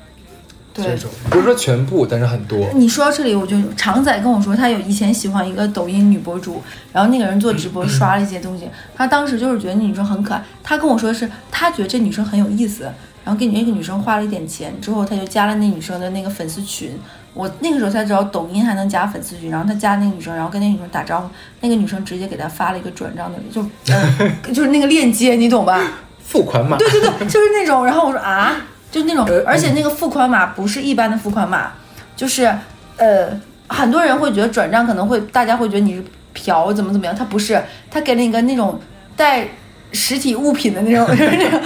[0.84, 2.60] 这种不是说全部，但是很多。
[2.74, 6.62] 你说到这里，我就常仔跟我说，他有以前喜欢一个抖音女博主，
[6.92, 10.44] 然后那个人做直播刷了一些东西，他当时就是觉得那女生很可爱。
[10.64, 12.84] 他跟我说是他觉得这女生很有意思，
[13.24, 16.92] 然后给那个女生花了一点钱之后，他就加了那女生的那个粉丝群。
[17.34, 21.30] 我那个时候才知道抖音还能加粉丝群，然后他加那个女生，然后跟那个女生打招呼，
[21.62, 23.62] 那个女生直接给他发了一个转账的，就、
[23.94, 25.80] 呃、 就是那个链接，你懂吧？
[26.26, 27.86] 付款码，对对对，就是那种。
[27.86, 28.56] 然后我说啊，
[28.92, 31.72] 就是那种呃，而且那个付款码不是一般的付款码，
[32.16, 32.52] 就是
[32.98, 33.30] 呃，
[33.68, 37.62] 很多人会觉得转账可能会大家会觉得你是嫖怎么怎么样，他不是，
[37.92, 38.80] 他给了你个那种
[39.16, 39.48] 带
[39.92, 41.62] 实体物品的那种，就 是那种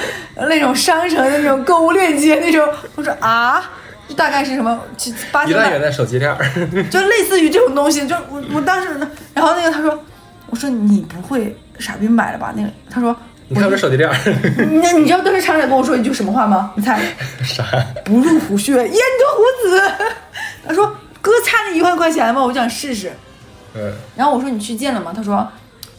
[0.49, 2.67] 那种商城的那种购物链接那种。
[2.95, 3.63] 我说啊。
[4.07, 4.77] 就大概是什么？
[4.97, 6.37] 七八千块一万元，的手机链儿，
[6.91, 8.05] 就类似于这种东西。
[8.05, 8.89] 就我我当时，
[9.33, 9.97] 然后那个他说，
[10.49, 12.53] 我说你不会傻逼买了吧？
[12.53, 13.15] 那个他说，
[13.53, 14.15] 你看我这手机链儿，
[14.81, 16.71] 那你知道当时厂长跟我说一句什么话吗？
[16.75, 17.01] 你猜？
[17.43, 17.63] 啥？
[18.05, 18.95] 不入虎穴，焉得
[19.35, 19.91] 虎子。
[20.65, 20.87] 他说
[21.21, 22.41] 哥差那一万块钱吗？
[22.41, 23.11] 我想试试。
[23.75, 25.11] 嗯，然后我说你去见了吗？
[25.13, 25.45] 他说，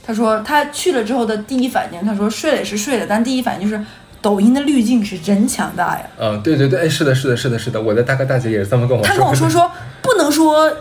[0.02, 3.84] 他说他去了之后的第一反应，他说睡了也是睡了，但第一反应就是
[4.22, 6.06] 抖音的滤镜是真强大呀。
[6.18, 9.08] 嗯，对对对，哎，是的，是的，是的，是的，我的大哥大姐也是这么跟我说。
[9.12, 10.72] 他跟我说说不能说，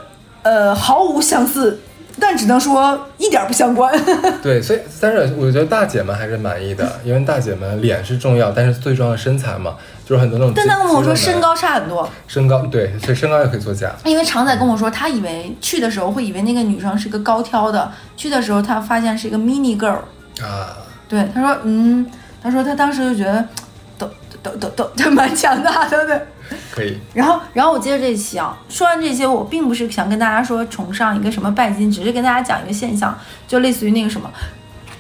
[0.43, 1.78] 呃，毫无相似，
[2.22, 3.91] 但只能说一点不相关。
[4.43, 10.53] 对，所以但是我觉得大姐们还是满意的，因为大姐们脸是重要，但是最重要的身材嘛，就是很多那种。
[10.55, 13.91] 但他跟我说身，高差很多，身高对，所以身高也可以作假。
[14.05, 19.97] 因为常仔跟我说，他以为去的时候会以为那个女生是个高挑的，去的时候他发现是一个 mini girl。
[20.41, 20.78] 啊，
[21.09, 22.05] 对，他说，嗯，
[22.43, 23.43] 他说他当时就觉得，
[23.97, 24.07] 都
[24.43, 26.22] 都都都都蛮强大的，对。
[26.72, 33.17] 可以，然后，然后我接着这一期啊，说完这些，我并不是想跟大家说崇尚一个什么拜金，只是跟大家讲一个现象，
[33.47, 34.30] 就类似于那个什么，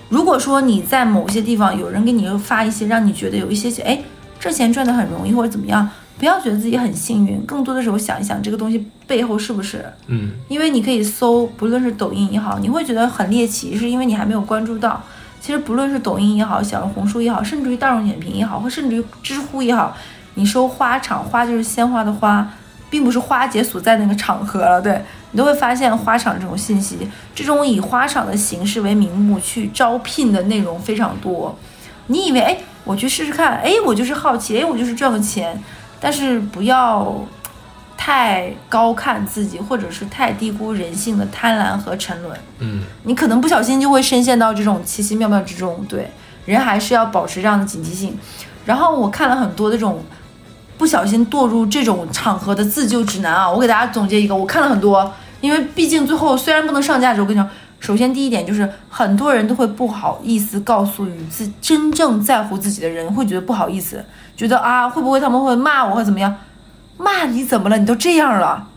[0.09, 3.99] 如果说你在某些地方有人给你发一些让你觉得有一些些，哎，
[4.39, 15.01] 这钱赚的很容易或者怎么样，不要觉得自己很幸运，更多的时候想一想这个东西背后是不是，嗯，因为你可以搜，不论是抖音也好，你会觉得很猎奇，是因为你还没有关注到。
[15.39, 19.97] 其实不论是抖音也好，小红书也好，甚至于大众点评也好，或甚至于知乎也好，
[20.35, 22.47] 你收花场，花就是鲜花的花，
[22.89, 25.01] 并不是花姐所在那个场合了，对
[25.31, 31.57] 你都会发现花场这种信息，这种以花场的形式为名目去招聘的内容非常多。
[32.07, 35.61] 你以为哎，我去试试看，哎，我就是好奇，哎，我就是赚个钱，
[35.99, 37.15] 但是不要
[37.95, 42.37] 太高看自己，或者是太低估人性的贪婪和沉沦。
[42.59, 45.85] 嗯，你可能不小心就会深陷到这种奇奇妙妙之中。
[45.87, 46.09] 对，
[46.45, 48.17] 人还是要保持这样的警惕性。
[48.65, 50.03] 然后我看了很多这种
[50.81, 57.47] 不小心堕入这种场合的自救指南啊，我给大家总结一个，我看了很多，因为毕竟最后虽然不能上架的时候，我跟你讲，
[57.79, 64.03] 首先第一点就是很多人都会不好意思告诉与自真正在乎自己的人，会觉得不好意思，
[64.35, 66.35] 觉得啊会不会他们会骂我或怎么样？
[66.97, 67.77] 骂你怎么了？
[67.77, 68.67] 你都这样了。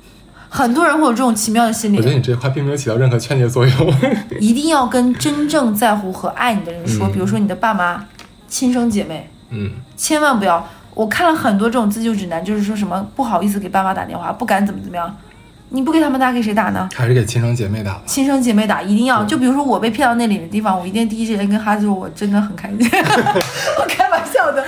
[0.50, 3.94] 很多人会有这种奇妙的心理我觉，得你这话并没有起到任何劝诫作用。
[4.38, 8.04] 一定要跟真正在乎和爱你的人说，嗯比如说你的爸妈、
[8.46, 10.68] 亲生姐妹，嗯，千万不要。
[10.94, 15.14] 我看了很多这种自救指南，就是说什么不好意思给爸妈打电话，不敢怎么怎么样。
[15.70, 16.88] 你不给他们打，给谁打呢？
[16.94, 18.02] 还是给亲生姐妹打吧。
[18.06, 19.24] 亲生姐妹打，一定要。
[19.24, 22.78] 就比如说我被骗到那里的地方，我一定第一时间跟哈子说，我真的很开心。
[23.80, 24.64] 我开玩笑的，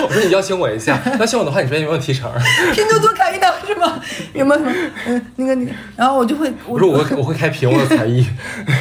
[0.00, 2.30] 我说你邀请我一下，邀请我的话，你这边有没有提成？
[2.72, 3.98] 拼多多开一档是吗？
[4.32, 4.72] 有没有什么？
[5.06, 8.24] 嗯，那个那个，然后我就会，我说我会我会开屏，我有才艺。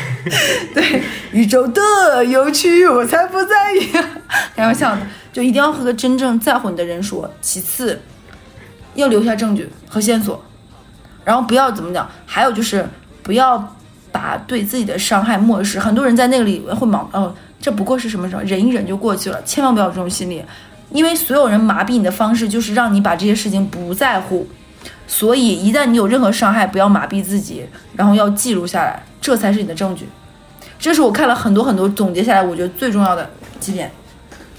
[0.75, 1.01] 对
[1.31, 3.89] 宇宙的有趣，我才不在意。
[4.55, 5.01] 开玩笑的，
[5.37, 7.29] 就一定要和真正在乎你的人说。
[7.41, 8.01] 其次，
[8.95, 10.43] 要留下证据和线索，
[11.23, 12.83] 然后不要怎么讲，还有就是
[13.21, 13.71] 不要
[14.11, 15.79] 把对自己的伤害漠视。
[15.79, 17.31] 很多人在那里会忙哦，
[17.61, 20.43] 这不过是什么什么，忍一忍就过去了，千万不要有这种心理，
[20.89, 24.47] 因为所有人麻痹你的方式就是让你把这些事情不在乎。
[25.05, 27.63] 所以，一旦你有任何伤害，不要麻痹自己，
[27.95, 30.09] 然后要记录下来，这才是你的证据。
[30.79, 33.29] 这是我看了很多很多总结下来，我觉得最重要的
[33.59, 33.91] 几点。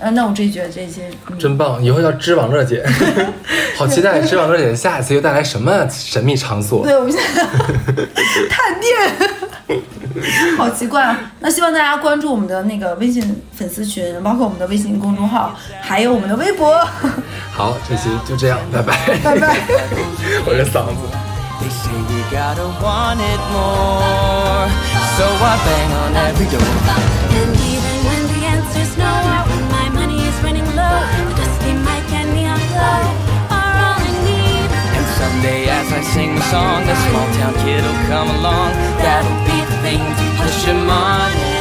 [0.00, 1.82] 呃，那我这觉得这些，嗯真棒！
[1.82, 2.84] 以后叫知网乐姐，
[3.76, 6.84] 好期待知网乐姐下一次又带来什么神秘场所。
[6.84, 7.42] 对，我们现在
[8.48, 8.96] 探店，
[10.56, 11.18] 好奇怪啊！
[11.40, 16.78] 那希望大家关注我们的那个微信粉丝群，包括我们的微信公众号，还有我们的微博。
[17.52, 19.18] 好，这期就这样，拜拜。
[19.24, 19.56] 拜拜。
[20.46, 21.02] 我这嗓子。
[21.60, 24.68] They say you gotta want it more.
[25.16, 26.62] So I bang on every door.
[35.88, 38.72] as I sing the song, a small town kid'll come along.
[39.00, 41.57] That'll be the thing to push him on.